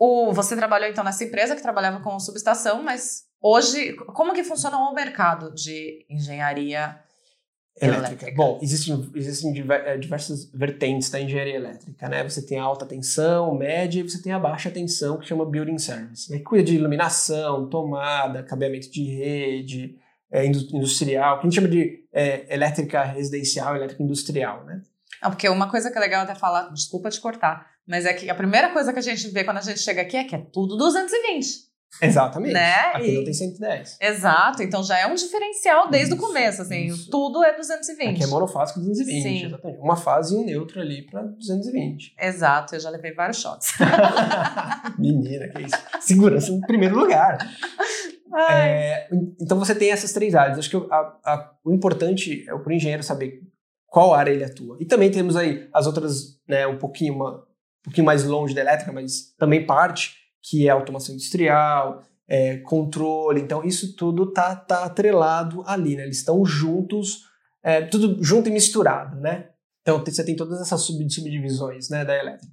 [0.00, 4.76] o, você trabalhou então nessa empresa que trabalhava com subestação, mas hoje, como que funciona
[4.78, 7.00] o mercado de engenharia
[7.80, 8.08] Elétrica.
[8.08, 8.32] Elétrica.
[8.36, 12.22] Bom, existem, existem eh, diversas vertentes da engenharia elétrica, né?
[12.28, 15.78] Você tem a alta tensão, média, e você tem a baixa tensão, que chama Building
[15.78, 16.38] Service, né?
[16.38, 19.96] Que cuida de iluminação, tomada, cabeamento de rede,
[20.32, 24.82] indu- industrial, que a gente chama de eh, elétrica residencial, elétrica industrial, né?
[25.22, 28.30] Não, porque uma coisa que é legal até falar, desculpa te cortar, mas é que
[28.30, 30.38] a primeira coisa que a gente vê quando a gente chega aqui é que é
[30.38, 31.67] tudo 220.
[32.02, 32.52] Exatamente.
[32.52, 32.74] Né?
[32.94, 33.96] Aqui E- não tem 110.
[34.00, 37.10] Exato, então já é um diferencial desde o Isso, começo, assim, isso.
[37.10, 38.08] tudo é 220.
[38.14, 39.46] Aqui é monofásico 220, Sim.
[39.46, 39.80] exatamente.
[39.80, 42.14] Uma fase e um neutro ali pra 220.
[42.20, 43.68] Exato, eu já levei vários choques.
[44.98, 45.76] Menina, que isso.
[46.00, 47.38] Segurança em primeiro lugar.
[48.50, 49.08] É,
[49.40, 50.58] então você tem essas três áreas.
[50.58, 53.40] Acho que o- a- a- o importante é o engenheiro saber
[53.86, 54.76] qual área ele atua.
[54.80, 58.60] E também temos aí as outras, né, um pouquinho, uma- um pouquinho mais longe da
[58.60, 60.14] elétrica, mas também parte,
[60.48, 63.40] que é automação industrial, é, controle.
[63.40, 66.04] Então isso tudo tá, tá atrelado ali, né?
[66.04, 67.24] Eles estão juntos,
[67.62, 69.50] é, tudo junto e misturado, né?
[69.82, 72.52] Então você tem todas essas sub- subdivisões né, da elétrica.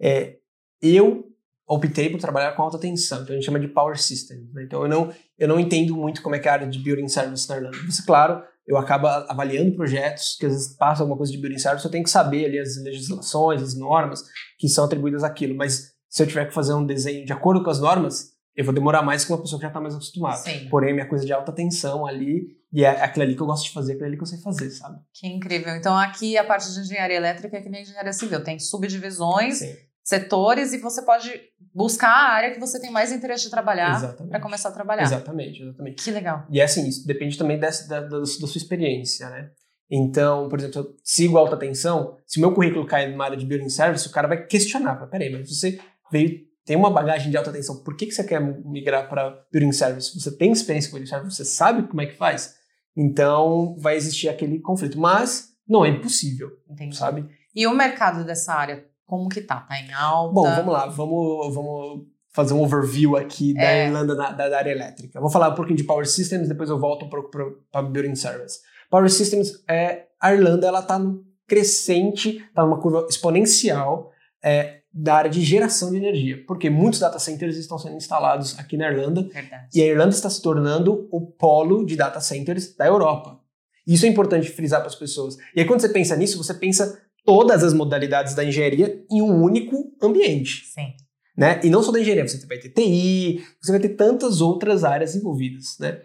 [0.00, 0.36] É,
[0.80, 1.26] eu
[1.66, 4.52] optei por trabalhar com alta tensão, então a gente chama de power systems.
[4.52, 4.64] Né?
[4.64, 7.08] Então eu não, eu não entendo muito como é que é a área de building
[7.08, 7.76] service na Irlanda.
[7.84, 11.84] Mas, claro, eu acabo avaliando projetos que às vezes passam alguma coisa de building service,
[11.84, 14.22] eu tenho que saber ali as legislações, as normas
[14.58, 15.54] que são atribuídas àquilo.
[15.54, 18.74] Mas se eu tiver que fazer um desenho de acordo com as normas, eu vou
[18.74, 20.36] demorar mais que uma pessoa que já está mais acostumada.
[20.36, 20.68] Sim.
[20.68, 23.72] Porém, minha coisa de alta tensão ali, e é aquilo ali que eu gosto de
[23.72, 25.00] fazer, aquilo ali que eu sei fazer, sabe?
[25.10, 25.74] que incrível.
[25.74, 29.74] Então aqui a parte de engenharia elétrica é que nem engenharia civil, tem subdivisões, Sim,
[30.04, 31.32] setores e você pode
[31.74, 35.04] buscar a área que você tem mais interesse de trabalhar para começar a trabalhar.
[35.04, 36.04] Exatamente, exatamente.
[36.04, 36.46] Que legal.
[36.50, 39.50] E é assim, isso depende também dessa, da, da, da sua experiência, né?
[39.94, 43.36] Então, por exemplo, se eu sigo alta tensão, se o meu currículo cai numa área
[43.36, 45.78] de building service, o cara vai questionar, peraí, mas você
[46.12, 49.72] veio, tem uma bagagem de alta tensão, por que, que você quer migrar para building
[49.72, 50.14] service?
[50.20, 52.54] Você tem experiência com building service, você sabe como é que faz?
[52.96, 56.96] Então, vai existir aquele conflito, mas não é impossível, Entendi.
[56.96, 57.26] sabe?
[57.54, 59.60] E o mercado dessa área, como que tá?
[59.62, 60.34] Tá em alta?
[60.34, 63.86] Bom, vamos lá, vamos, vamos fazer um overview aqui da É.
[63.86, 65.20] Irlanda da, da área elétrica.
[65.20, 67.30] Vou falar um pouquinho de Power Systems, depois eu volto um pouco
[67.70, 68.60] para Building Service.
[68.90, 74.10] Power Systems, é, a Irlanda ela está no crescente, está numa curva exponencial
[74.42, 78.76] é, da área de geração de energia, porque muitos data centers estão sendo instalados aqui
[78.76, 79.68] na Irlanda Verdade.
[79.74, 83.40] e a Irlanda está se tornando o polo de data centers da Europa.
[83.86, 85.36] Isso é importante frisar para as pessoas.
[85.56, 89.42] E aí, quando você pensa nisso, você pensa todas as modalidades da engenharia em um
[89.42, 90.66] único ambiente.
[90.66, 90.92] Sim.
[91.36, 91.60] Né?
[91.64, 95.16] E não só da engenharia, você vai ter TI, você vai ter tantas outras áreas
[95.16, 95.76] envolvidas.
[95.80, 96.00] Né?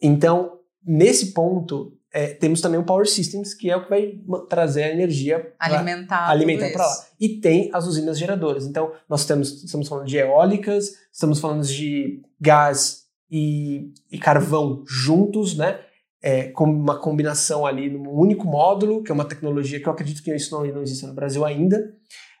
[0.00, 4.14] Então, nesse ponto, é, temos também o Power Systems, que é o que vai
[4.48, 6.30] trazer a energia Alimentar.
[6.30, 7.06] alimentar para lá.
[7.18, 8.66] E tem as usinas geradoras.
[8.66, 15.56] Então, nós temos, estamos falando de eólicas, estamos falando de gás e, e carvão juntos,
[15.56, 15.80] né?
[16.22, 20.22] É, com uma combinação ali num único módulo, que é uma tecnologia que eu acredito
[20.22, 21.94] que isso não, não existe no Brasil ainda.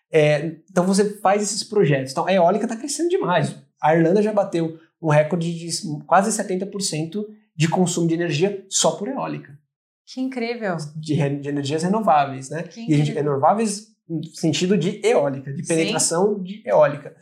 [0.08, 2.12] É, então, você faz esses projetos.
[2.12, 3.56] Então, a eólica está crescendo demais.
[3.82, 5.68] A Irlanda já bateu um recorde de
[6.06, 7.24] quase 70%
[7.56, 9.58] de consumo de energia só por eólica,
[10.06, 10.76] Que incrível.
[10.96, 12.62] de, de energias renováveis, né?
[12.62, 15.74] Que E gente, renováveis no sentido de eólica, de Sim.
[15.74, 17.16] penetração de eólica.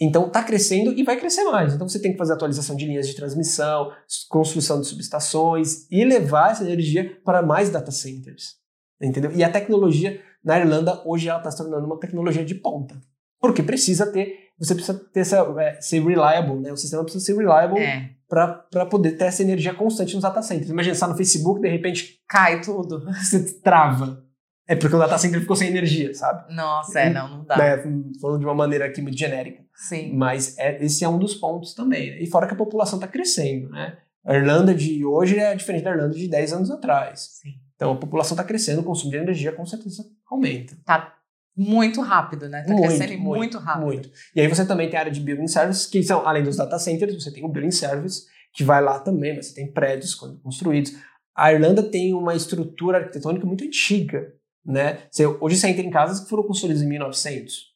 [0.00, 1.74] Então está crescendo e vai crescer mais.
[1.74, 3.92] Então você tem que fazer atualização de linhas de transmissão,
[4.28, 8.56] construção de subestações e levar essa energia para mais data centers.
[9.00, 9.32] Entendeu?
[9.32, 12.98] E a tecnologia na Irlanda hoje ela está se tornando uma tecnologia de ponta.
[13.38, 16.72] Porque precisa ter, você precisa ter essa, é, ser reliable, né?
[16.72, 18.10] O sistema precisa ser reliable É.
[18.30, 20.70] para poder ter essa energia constante nos data centers.
[20.70, 23.04] Imagina, você está no Facebook, de repente Cai tudo.
[23.20, 24.24] você trava.
[24.68, 26.54] É porque o data center ficou sem energia, sabe?
[26.54, 27.58] Nossa, é, não, não dá.
[27.58, 27.82] Né?
[28.20, 29.64] Falando de uma maneira aqui muito genérica.
[29.74, 30.12] Sim.
[30.14, 32.12] Mas é- esse é um dos pontos também.
[32.12, 32.22] né?
[32.22, 33.98] E fora que a população está crescendo, né?
[34.24, 37.40] A Irlanda de hoje é diferente da Irlanda de 10 anos atrás.
[37.42, 37.54] Sim.
[37.74, 40.76] Então a população está crescendo, o consumo de energia com certeza aumenta.
[40.84, 41.16] Tá
[41.60, 42.62] muito rápido, né?
[42.62, 43.84] Tá crescendo e muito, rápido.
[43.84, 44.10] Muito.
[44.34, 46.78] E aí você também tem a área de building service, que são, além dos data
[46.78, 50.94] centers, você tem o building service, que vai lá também, mas você tem prédios construídos.
[51.36, 54.32] A Irlanda tem uma estrutura arquitetônica muito antiga,
[54.64, 55.00] né?
[55.10, 57.66] Você, hoje você entra em casas que foram construídas em 1900,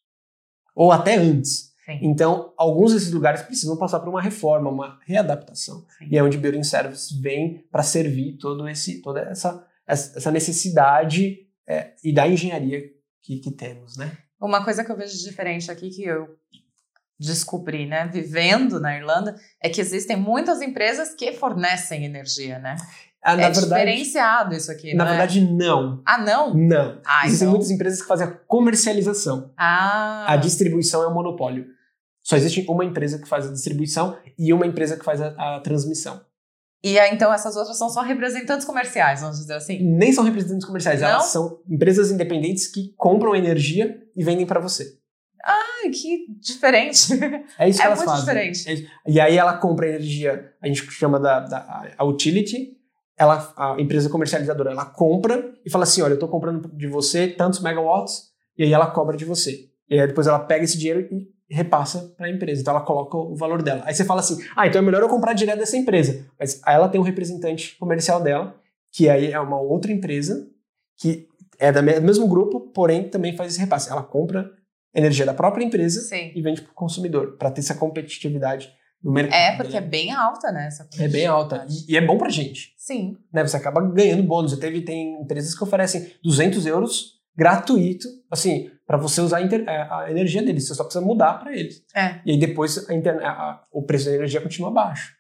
[0.74, 1.74] ou até antes.
[1.85, 1.99] Sim.
[2.01, 5.85] Então, alguns desses lugares precisam passar por uma reforma, uma readaptação.
[5.99, 6.09] Sim.
[6.11, 11.93] E é onde building service vem para servir todo esse, toda essa, essa necessidade é,
[12.03, 12.94] e da engenharia
[13.25, 14.16] que, que temos, né?
[14.41, 16.29] Uma coisa que eu vejo diferente aqui que eu
[17.18, 22.77] descobri, né, vivendo na Irlanda, é que existem muitas empresas que fornecem energia, né?
[23.22, 25.16] Ah, é verdade, diferenciado isso aqui, na não é?
[25.16, 26.03] verdade, não.
[26.05, 26.53] Ah, não?
[26.55, 27.01] Não.
[27.07, 27.51] Ah, Existem então...
[27.53, 29.51] muitas empresas que fazem a comercialização.
[29.57, 31.66] Ah, A distribuição é um monopólio.
[32.22, 35.61] Só existe uma empresa que faz a distribuição e uma empresa que faz a, a
[35.61, 36.20] transmissão.
[36.85, 39.78] E aí, então essas outras são só representantes comerciais, vamos dizer assim?
[39.82, 41.09] Nem são representantes comerciais, Não?
[41.09, 44.99] elas são empresas independentes que compram energia e vendem para você.
[45.45, 47.12] Ai, que diferente.
[47.59, 48.20] É isso que É elas fazem.
[48.20, 48.70] diferente.
[49.07, 49.11] É.
[49.11, 52.72] E aí ela compra energia, a gente chama da, da a utility,
[53.16, 57.28] ela, a empresa comercializadora, ela compra e fala assim, olha, eu estou comprando de você
[57.28, 59.68] tantos megawatts, e aí ela cobra de você.
[59.89, 62.63] E aí depois ela pega esse dinheiro e repassa para a empresa.
[62.63, 63.83] Então ela coloca o valor dela.
[63.85, 66.27] Aí você fala assim: ah, então é melhor eu comprar direto dessa empresa.
[66.39, 68.55] Mas aí ela tem um representante comercial dela,
[68.93, 70.49] que aí é uma outra empresa,
[70.97, 71.29] que
[71.59, 73.91] é do mesmo grupo, porém também faz esse repasse.
[73.91, 74.51] Ela compra
[74.95, 76.33] energia da própria empresa Sim.
[76.35, 78.73] e vende para o consumidor, para ter essa competitividade
[79.03, 79.39] no mercado.
[79.39, 79.87] É, porque é né?
[79.87, 80.67] bem alta, né?
[80.69, 81.67] Essa É bem alta.
[81.69, 82.75] E, e é bom pra gente.
[82.79, 83.17] Sim.
[83.33, 83.47] Né?
[83.47, 84.57] Você acaba ganhando bônus.
[84.57, 90.11] Teve, tem empresas que oferecem 200 euros gratuito, assim, para você usar a, inter- a-
[90.11, 90.66] energia deles.
[90.66, 91.82] Você só precisa mudar para eles.
[91.95, 95.12] É, E aí depois a o preço da energia continua baixo.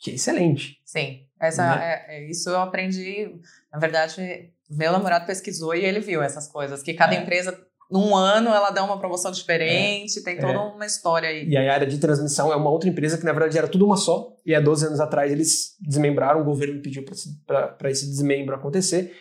[0.00, 0.78] Que é excelente.
[0.84, 1.24] sim.
[1.40, 1.84] Essa, Né?
[2.08, 3.32] é- é- isso eu aprendi.
[3.72, 6.82] Na verdade, meu namorado pesquisou e ele viu essas coisas.
[6.82, 7.20] Que cada É.
[7.22, 7.56] empresa,
[7.88, 10.20] num ano, ela dá uma promoção diferente.
[10.24, 11.48] Tem toda uma história aí.
[11.48, 13.96] E a área de transmissão é uma outra empresa que, na verdade, era tudo uma
[13.96, 14.36] só.
[14.44, 19.14] E há 12 anos atrás eles desmembraram, o governo pediu para esse desmembro acontecer.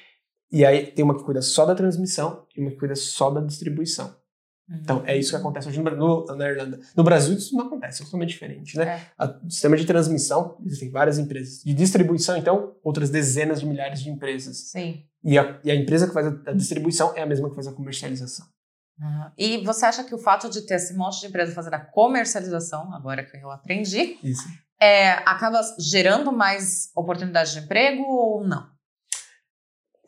[0.51, 3.41] E aí tem uma que cuida só da transmissão e uma que cuida só da
[3.41, 4.15] distribuição.
[4.69, 6.77] Então, é isso que acontece hoje no, no- na Irlanda.
[6.95, 8.83] No Brasil, isso não acontece, é totalmente diferente, né?
[8.85, 9.01] É.
[9.17, 11.63] A- O sistema de transmissão, existem várias empresas.
[11.63, 14.69] De distribuição, então, outras dezenas de milhares de empresas.
[14.71, 15.05] Sim.
[15.23, 17.65] E a, e a empresa que faz a, a distribuição é a mesma que faz
[17.67, 18.45] a comercialização.
[19.01, 21.79] Ah, E você acha que o fato de ter esse monte de empresa fazendo a
[21.79, 24.43] comercialização, agora que eu aprendi, Isso.
[24.81, 28.67] é, acaba gerando mais oportunidades de emprego ou não?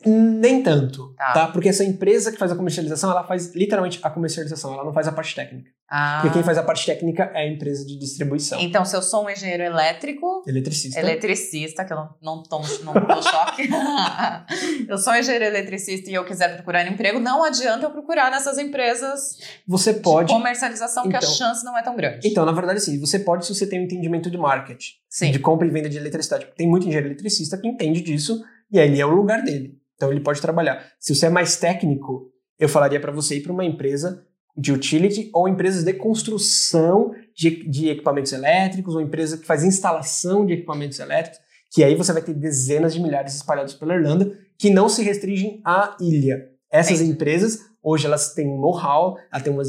[0.06, 1.32] Nem tanto, Tá.
[1.32, 1.46] tá.
[1.48, 5.06] Porque essa empresa que faz a comercialização, ela faz literalmente a comercialização, ela não faz
[5.06, 5.70] a parte técnica.
[5.92, 8.60] Ah, Porque quem faz a parte técnica é a empresa de distribuição.
[8.60, 10.98] Então, se eu sou um engenheiro elétrico, Eletricista.
[11.00, 13.68] eletricista, que eu não, não tomo não dou choque,
[14.88, 18.56] eu sou um engenheiro eletricista e eu quiser procurar emprego, não adianta eu procurar nessas
[18.58, 19.36] empresas
[19.66, 20.32] Você de pode.
[20.32, 21.30] comercialização, que a Então.
[21.30, 22.26] chance não é tão grande.
[22.26, 24.92] Então, na verdade, sim, você pode se você tem um entendimento de marketing.
[25.08, 25.32] Sim.
[25.32, 26.46] de compra e venda de eletricidade.
[26.56, 28.40] Tem muito engenheiro eletricista que entende disso
[28.70, 29.76] e ali é o lugar dele.
[30.00, 30.82] Então ele pode trabalhar.
[30.98, 34.24] Se você é mais técnico, eu falaria para você ir para uma empresa
[34.56, 40.46] de utility ou empresas de construção de, de equipamentos elétricos ou empresa que faz instalação
[40.46, 41.38] de equipamentos elétricos,
[41.70, 45.60] que aí você vai ter dezenas de milhares espalhados pela Irlanda que não se restringem
[45.66, 46.48] à ilha.
[46.72, 47.12] Essas Entendi.
[47.12, 49.68] empresas, hoje elas têm um know-how, elas têm umas,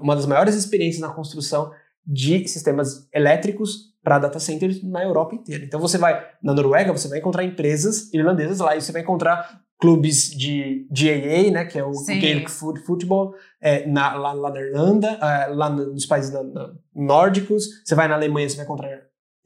[0.00, 1.70] uma das maiores experiências na construção
[2.06, 5.64] de sistemas elétricos para data centers na Europa inteira.
[5.64, 9.60] Então você vai na Noruega, você vai encontrar empresas irlandesas lá e você vai encontrar
[9.80, 12.20] clubes de GAA, né, que é o Sim.
[12.20, 16.42] Gaelic Foot Football, é, na, lá, lá na Irlanda, é, lá no- nos países na-
[16.42, 17.64] na- nórdicos.
[17.84, 18.90] Você vai na Alemanha, você vai encontrar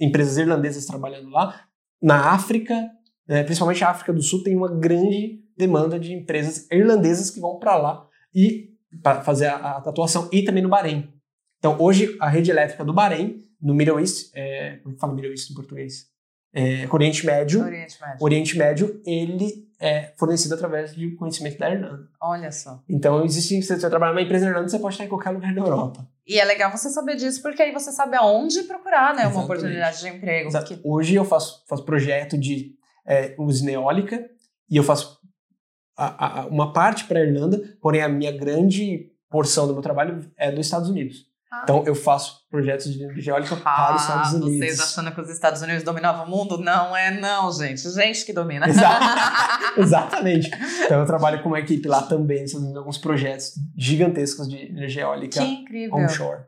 [0.01, 1.55] empresas irlandesas trabalhando lá.
[2.03, 2.75] Na África,
[3.29, 7.59] né, principalmente a África do Sul, tem uma grande demanda de empresas irlandesas que vão
[7.59, 8.71] para lá e
[9.03, 11.13] para fazer a, a atuação e também no Bahrein.
[11.59, 15.51] Então, hoje, a rede elétrica do Bahrein, no Middle East, é, como fala Middle East
[15.51, 16.07] em português?
[16.53, 17.63] É, Oriente Médio.
[17.65, 18.17] Oriente Médio.
[18.21, 22.09] Oriente Médio, ele é fornecido através de conhecimento da Irlanda.
[22.23, 22.81] Olha só.
[22.89, 25.53] Então, existe, se você trabalhar numa empresa na Irlanda, você pode estar em qualquer lugar
[25.53, 26.09] da Europa.
[26.27, 29.27] E é legal você saber disso, porque aí você sabe aonde procurar, né?
[29.27, 30.53] Uma oportunidade de emprego.
[30.53, 32.73] Porque- Hoje eu faço, faço projeto de
[33.07, 34.25] é, usina eólica
[34.71, 35.19] e eu faço
[35.97, 40.31] a- a- uma parte para a Irlanda, porém a minha grande porção do meu trabalho
[40.37, 41.27] é dos Estados Unidos.
[41.55, 41.61] Ah.
[41.63, 44.59] Então eu faço projetos de energia eólica para os Estados Ah, Unidos.
[44.59, 46.59] vocês achando que os Estados Unidos dominavam o mundo?
[46.59, 47.89] Não é não, gente.
[47.91, 48.69] Gente que domina.
[48.69, 49.05] Exato.
[49.81, 50.51] Exatamente.
[50.85, 55.41] Então eu trabalho com uma equipe lá também, fazendo alguns projetos gigantescos de energia eólica
[55.41, 55.95] que incrível.
[55.97, 56.43] onshore.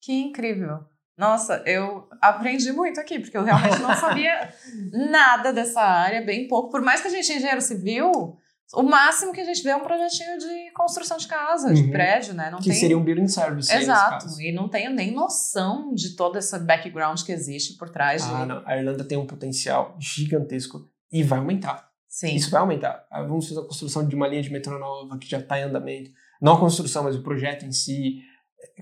[0.00, 0.80] Que incrível.
[1.16, 4.48] Nossa, eu aprendi muito aqui, porque eu realmente não sabia
[5.10, 6.70] nada dessa área, bem pouco.
[6.70, 8.36] Por mais que a gente é engenheiro civil,
[8.74, 11.90] o máximo que a gente vê é um projetinho de construção de casa, de Uhum.
[11.90, 12.50] prédio, né?
[12.50, 12.78] Não Que tem...
[12.78, 13.72] seria um building service.
[13.74, 14.26] Exato.
[14.40, 18.32] E não tenho nem noção de todo esse background que existe por trás de.
[18.32, 18.62] Ah, não.
[18.66, 21.90] A Irlanda tem um potencial gigantesco e vai aumentar.
[22.08, 22.34] Sim.
[22.34, 23.06] Isso vai aumentar.
[23.10, 25.62] Ah, Vamos fazer a construção de uma linha de metrô nova que já está em
[25.62, 26.10] andamento.
[26.40, 28.20] Não a construção, mas o projeto em si.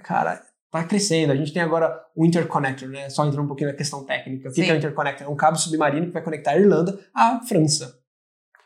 [0.02, 1.32] Cara, tá crescendo.
[1.32, 3.08] A gente tem agora o interconnector, né?
[3.10, 4.48] Só entrando um pouquinho na questão técnica.
[4.48, 5.26] O que que é o interconnector?
[5.26, 7.98] É um cabo submarino que vai conectar a Irlanda à França.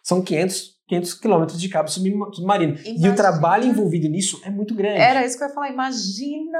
[0.02, 2.74] São 500, 500 quilômetros de cabo subma- submarino.
[2.84, 3.12] E Imagina.
[3.12, 5.00] o trabalho envolvido nisso é muito grande.
[5.00, 5.70] Era isso que eu ia falar.
[5.70, 6.58] Imagina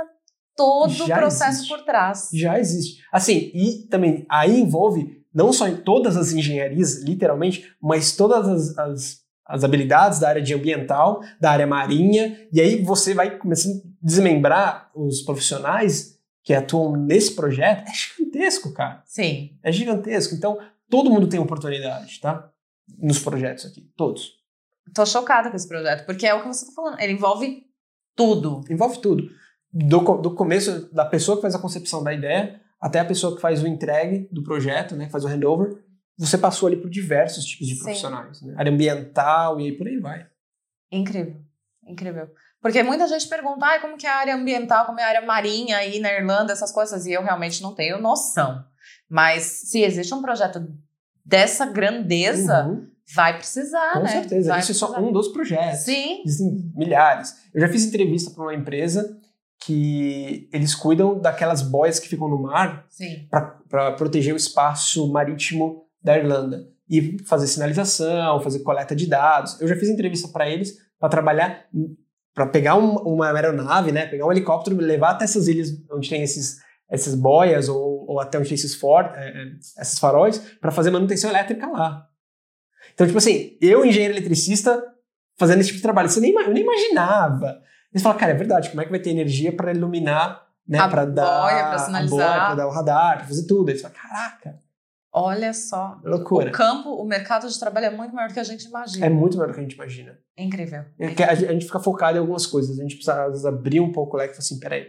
[0.57, 1.69] todo Já o processo existe.
[1.69, 2.29] por trás.
[2.33, 3.03] Já existe.
[3.13, 8.79] Assim, e também aí envolve não só em todas as engenharias, literalmente, mas todas as,
[8.79, 9.17] as,
[9.47, 13.81] as habilidades da área de ambiental, da área marinha, e aí você vai começando a
[14.01, 16.15] desmembrar os profissionais
[16.45, 17.89] que atuam nesse projeto.
[17.89, 19.03] É gigantesco, cara.
[19.07, 19.51] Sim.
[19.63, 20.35] É gigantesco.
[20.35, 20.57] Então,
[20.89, 22.49] todo mundo tem oportunidade, tá?
[22.99, 23.83] Nos projetos aqui.
[23.97, 24.33] Todos.
[24.95, 27.01] Tô chocada com esse projeto, porque é o que você tá falando.
[27.01, 27.65] Ele envolve
[28.15, 28.65] tudo.
[28.71, 29.29] Envolve tudo.
[29.73, 33.41] Do, do começo, da pessoa que faz a concepção da ideia, até a pessoa que
[33.41, 35.83] faz o entregue do projeto, né, que faz o handover,
[36.17, 37.83] você passou ali por diversos tipos de Sim.
[37.83, 38.55] profissionais, né?
[38.57, 40.27] Área ambiental e aí por aí vai.
[40.93, 41.41] Incrível,
[41.87, 42.31] incrível.
[42.61, 45.23] Porque muita gente pergunta, ah, como que é a área ambiental, como é a área
[45.23, 48.65] marinha aí na Irlanda, essas coisas, e eu realmente não tenho noção.
[49.09, 50.67] Mas se existe um projeto
[51.25, 54.09] dessa grandeza, Uhum, vai precisar, com né?
[54.09, 54.51] certeza.
[54.51, 55.09] Vai Isso é só precisar.
[55.09, 55.81] um dos projetos.
[55.81, 57.35] Sim, Existem milhares.
[57.55, 59.17] Eu já fiz entrevista para uma empresa
[59.65, 62.87] que eles cuidam daquelas boias que ficam no mar
[63.71, 69.59] para proteger o espaço marítimo da Irlanda e fazer sinalização, fazer coleta de dados.
[69.61, 71.65] Eu já fiz entrevista para eles para trabalhar
[72.35, 76.11] para pegar um- uma aeronave, né, pegar um helicóptero, e levar até essas ilhas onde
[76.11, 76.59] tem esses
[76.91, 79.53] essas boias ou, ou até onde tem esses for, é, é,
[79.83, 82.09] esses faróis para fazer manutenção elétrica lá.
[82.95, 84.83] Então, tipo assim, eu, engenheiro eletricista,
[85.39, 87.61] fazendo esse tipo de trabalho, você nem, ima- eu nem imaginava.
[87.93, 90.89] Eles falam, cara, é verdade, como é que vai ter energia para iluminar, né, A
[90.89, 92.17] para dar boia, pra a sinalizar.
[92.19, 93.69] boia, para dar o radar, para fazer tudo.
[93.71, 94.59] Aí você fala, caraca,
[95.17, 96.01] Olha só.
[96.05, 96.49] loucura.
[96.49, 99.07] O campo, o mercado de trabalho é muito maior do que a gente imagina.
[99.07, 100.19] É muito melhor do que a gente imagina.
[100.37, 100.85] incrível.
[100.99, 102.79] É a gente a gente fica focado em algumas coisas.
[102.81, 104.89] A gente precisa, às vezes, abrir um pouco o leque e falar assim, peraí,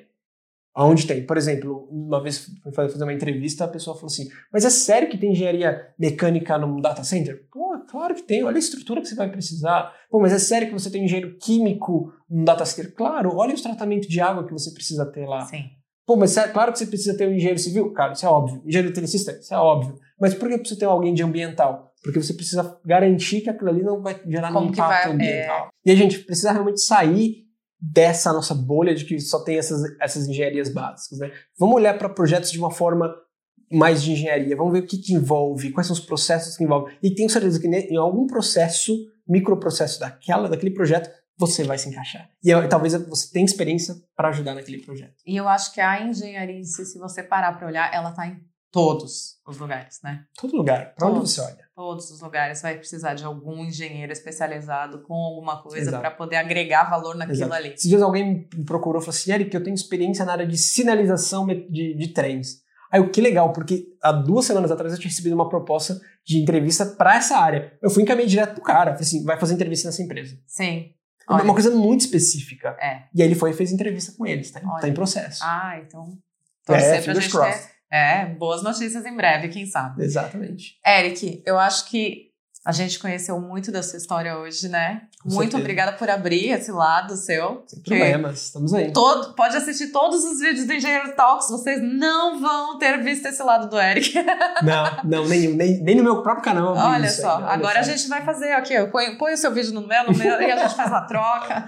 [0.75, 1.25] aonde tem?
[1.25, 5.09] Por exemplo, uma vez fui fazer uma entrevista, a pessoa falou assim, mas é sério
[5.09, 7.47] que tem engenharia mecânica num data center?
[7.51, 8.43] Pô, claro que tem.
[8.43, 9.93] Olha a estrutura que você vai precisar.
[10.11, 12.93] Pô, mas é sério que você tem engenheiro químico num data center?
[12.93, 15.45] Claro, olha os tratamentos de água que você precisa ter lá.
[15.45, 15.63] Sim.
[16.05, 17.91] Pô, mas é claro que você precisa ter um engenheiro civil?
[17.91, 18.57] Cara, isso é óbvio.
[18.65, 19.31] Engenheiro eletricista?
[19.31, 19.97] Isso é óbvio.
[20.21, 21.91] Mas por que precisa ter alguém de ambiental?
[22.03, 25.69] Porque você precisa garantir que aquilo ali não vai gerar Como nenhum impacto vai- ambiental.
[25.83, 27.44] E a gente precisa realmente sair
[27.91, 31.19] dessa nossa bolha de que só tem essas, essas engenharias básicas.
[31.19, 31.31] Né?
[31.59, 33.13] Vamos olhar para projetos de uma forma
[33.71, 34.55] mais de engenharia.
[34.55, 36.95] Vamos ver o que, que envolve, quais são os processos que envolvem.
[37.01, 38.93] E tenho certeza que em algum processo,
[39.27, 42.29] microprocesso daquela, daquele projeto, você vai se encaixar.
[42.43, 45.15] E eu- talvez você tenha experiência para ajudar naquele projeto.
[45.25, 48.25] E eu acho que a engenharia em si, se você parar para olhar, ela tá
[48.27, 48.39] em
[48.71, 50.25] todos os lugares, né?
[50.39, 51.64] Todo lugar, para onde você olha.
[51.75, 56.89] Todos os lugares vai precisar de algum engenheiro especializado com alguma coisa para poder agregar
[56.89, 57.53] valor naquilo Exato.
[57.53, 57.73] ali.
[57.73, 60.57] Esses dias alguém me procurou e falou assim: Eric, eu tenho experiência na área de
[60.57, 62.63] sinalização de, de trens.
[62.89, 66.41] Aí eu, que legal, porque há duas semanas atrás eu tinha recebido uma proposta de
[66.41, 67.77] entrevista para essa área.
[67.81, 68.91] Eu fui encaminhei direto pro cara.
[68.91, 70.39] Falei assim: vai fazer entrevista nessa empresa.
[70.47, 70.93] Sim.
[71.27, 71.53] É Uma Olha.
[71.53, 72.69] coisa muito específica.
[72.79, 73.03] É.
[73.13, 74.79] E aí ele foi e fez entrevista com eles, tá, Olha.
[74.79, 75.41] tá em processo.
[75.43, 76.17] Ah, então.
[76.69, 77.74] É, Torcer pra fingers gente ter.
[77.91, 80.03] É, boas notícias em breve, quem sabe.
[80.03, 80.77] Exatamente.
[80.85, 82.25] Eric, eu acho que
[82.65, 85.03] a gente conheceu muito da sua história hoje, né?
[85.21, 85.57] Com muito certeza.
[85.59, 87.63] obrigada por abrir esse lado seu.
[87.67, 88.91] Sem problemas, estamos aí.
[88.91, 93.43] Todo, pode assistir todos os vídeos do Engenheiro Talks, vocês não vão ter visto esse
[93.43, 94.15] lado do Eric.
[94.63, 95.53] Não, não, nenhum.
[95.53, 96.75] Nem, nem no meu próprio canal.
[96.75, 99.73] Olha só, olha agora a gente vai fazer aqui, ó, põe, põe o seu vídeo
[99.73, 101.65] no meu, no meu, e a gente faz uma troca.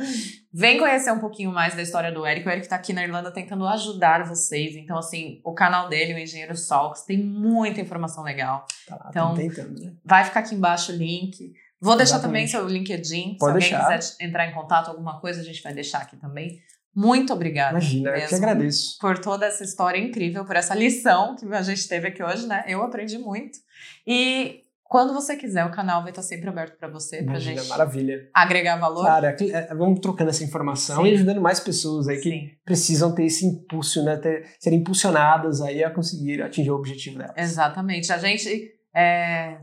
[0.59, 2.47] Vem conhecer um pouquinho mais da história do Eric.
[2.47, 4.75] O Eric tá aqui na Irlanda tentando ajudar vocês.
[4.75, 8.65] Então, assim, o canal dele, o Engenheiro Talks, tem muita informação legal.
[8.87, 9.93] Tá lá, então- tentando, né?
[10.03, 11.53] Vai ficar aqui embaixo o link.
[11.79, 12.51] Vou deixar Exatamente.
[12.51, 13.37] também seu LinkedIn.
[13.39, 13.83] Pode Se deixar.
[13.83, 16.59] alguém quiser entrar em contato, alguma coisa, a gente vai deixar aqui também.
[16.95, 17.73] Muito obrigada.
[17.73, 18.37] Imagina, eu que mesmo.
[18.37, 18.97] agradeço.
[18.99, 22.63] por toda essa história incrível, por essa lição que a gente teve aqui hoje, né?
[22.67, 23.59] Eu aprendi muito.
[24.07, 28.29] E quando você quiser, o canal vai estar sempre aberto para você, Imagina, gente maravilha.
[28.33, 29.05] agregar valor.
[29.05, 31.09] Cara, é- é- vamos trocando essa informação Sim.
[31.09, 34.15] e ajudando mais pessoas aí que Sim, precisam ter esse impulso, né?
[34.17, 37.33] Ter, serem impulsionadas aí a conseguir atingir o objetivo delas.
[37.37, 38.11] exatamente.
[38.13, 39.57] A gente é,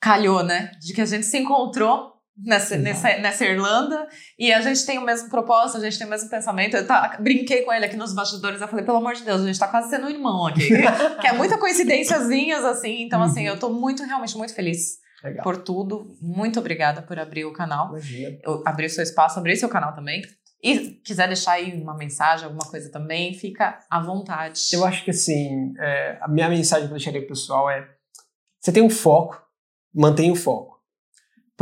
[0.00, 0.72] calhou, né?
[0.80, 4.08] De que a gente se encontrou nessa, nessa, nessa Irlanda
[4.38, 6.76] e a gente tem o mesmo propósito, a gente tem o mesmo pensamento.
[6.76, 9.46] Eu tá, brinquei com ele aqui nos bastidores, eu falei, pelo amor de Deus, a
[9.46, 10.68] gente tá quase sendo um irmão aqui.
[11.20, 13.02] que é muita coincidênciazinhas, assim.
[13.02, 13.54] Então, assim, Uhum.
[13.54, 15.42] eu tô muito, realmente muito feliz Legal.
[15.42, 16.16] por tudo.
[16.20, 17.88] Muito obrigada por abrir o canal.
[17.90, 18.38] Imagina.
[18.42, 20.22] Eu abrir o seu espaço, abrir seu canal também.
[20.62, 24.60] E quiser deixar aí uma mensagem, alguma coisa também, fica à vontade.
[24.72, 27.84] Eu acho que assim, é, a minha mensagem que eu deixaria pro pessoal é:
[28.60, 29.42] você tem um foco,
[29.92, 30.71] mantenha o foco.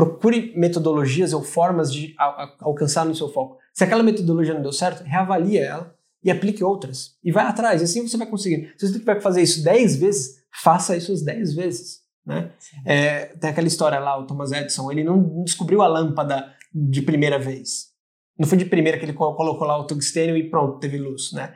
[0.01, 2.15] Procure metodologias ou formas de
[2.61, 3.59] alcançar no seu foco.
[3.75, 5.95] Se aquela metodologia não deu certo, reavalie ela
[6.25, 7.17] e aplique outras.
[7.23, 8.73] E vai atrás, e assim você vai conseguir.
[8.79, 12.01] Se você tiver que fazer isso 10 vezes, faça isso as 10 vezes.
[12.25, 12.51] Né?
[12.87, 17.39] É, tem aquela história lá, o Thomas Edison, ele não descobriu a lâmpada de primeira
[17.39, 17.91] vez.
[18.39, 21.33] Não foi de primeira que ele co- colocou lá o tungstênio e pronto, teve luz,
[21.33, 21.53] né?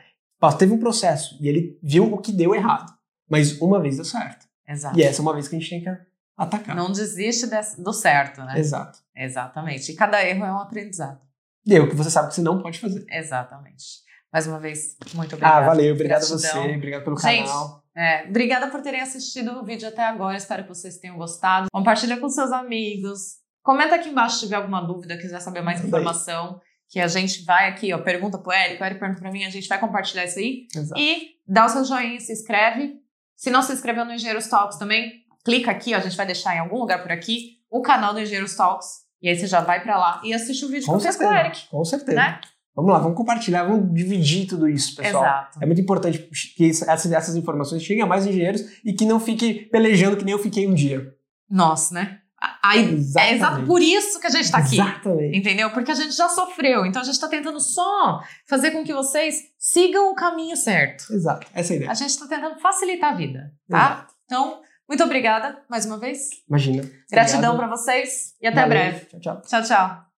[0.59, 2.93] Teve um processo e ele viu o que deu errado.
[3.27, 4.45] Mas uma vez deu certo.
[4.69, 4.99] Exato.
[4.99, 5.89] E essa é uma vez que a gente tem que
[6.37, 6.75] atacar.
[6.75, 8.59] Não desiste desse- do certo, né?
[8.59, 8.99] Exato.
[9.17, 9.93] Exatamente.
[9.93, 11.21] E cada erro é um aprendizado.
[11.67, 13.05] E é o que você sabe que você não pode fazer.
[13.11, 13.85] Exatamente.
[14.33, 15.59] Mais uma vez, muito obrigada.
[15.65, 15.95] ah, valeu.
[15.95, 16.59] Obrigado a você.
[16.59, 17.85] Obrigado pelo Gente, canal.
[17.97, 20.37] É, obrigada por terem assistido o vídeo até agora.
[20.37, 21.69] Espero que vocês tenham gostado.
[21.73, 23.37] Compartilha com seus amigos.
[23.63, 25.87] Comenta aqui embaixo se tiver alguma dúvida, quiser saber mais aí.
[25.87, 26.61] informação.
[26.89, 29.51] Que a gente vai aqui, ó, pergunta pro Eric, o Eric pergunta pra mim, a
[29.51, 30.67] gente vai compartilhar isso aí.
[30.77, 31.01] Exato.
[31.01, 32.97] E dá o seu joinha, se inscreve.
[33.37, 36.57] Se não se inscreveu no Engenheiros Talks também, clica aqui, ó, a gente vai deixar
[36.57, 39.05] em algum lugar por aqui o canal do Engenheiros Talks.
[39.21, 41.17] E aí você já vai pra lá e assiste o vídeo Com que eu fiz
[41.17, 41.47] com o certeza.
[41.47, 41.69] Eric.
[41.69, 42.17] Com certeza.
[42.17, 42.41] Né?
[42.75, 45.23] Vamos lá, vamos compartilhar, vamos dividir tudo isso, pessoal.
[45.23, 45.59] Exato.
[45.63, 46.19] É muito importante
[46.57, 50.33] que essas, essas informações cheguem a mais engenheiros e que não fique pelejando que nem
[50.33, 51.15] eu fiquei um dia.
[51.49, 52.19] Nossa, né?
[52.63, 53.67] Aí, é exato Exatamente.
[53.67, 54.75] por isso que a gente tá aqui.
[54.75, 55.39] Exatamente.
[55.39, 55.71] Entendeu?
[55.71, 56.85] Porque a gente já sofreu.
[56.85, 61.13] Então a gente tá tentando só fazer com que vocês sigam o caminho certo.
[61.13, 61.47] Exato.
[61.55, 61.91] Essa é a ideia.
[61.91, 64.07] A gente tá tentando facilitar a vida, tá?
[64.25, 66.29] Então, muito obrigada mais uma vez.
[66.49, 66.83] Imagina.
[67.11, 68.69] Gratidão pra vocês e até Valeu.
[68.69, 69.07] breve.
[69.07, 69.43] Tchau, tchau.
[69.43, 70.14] Tchau, tchau.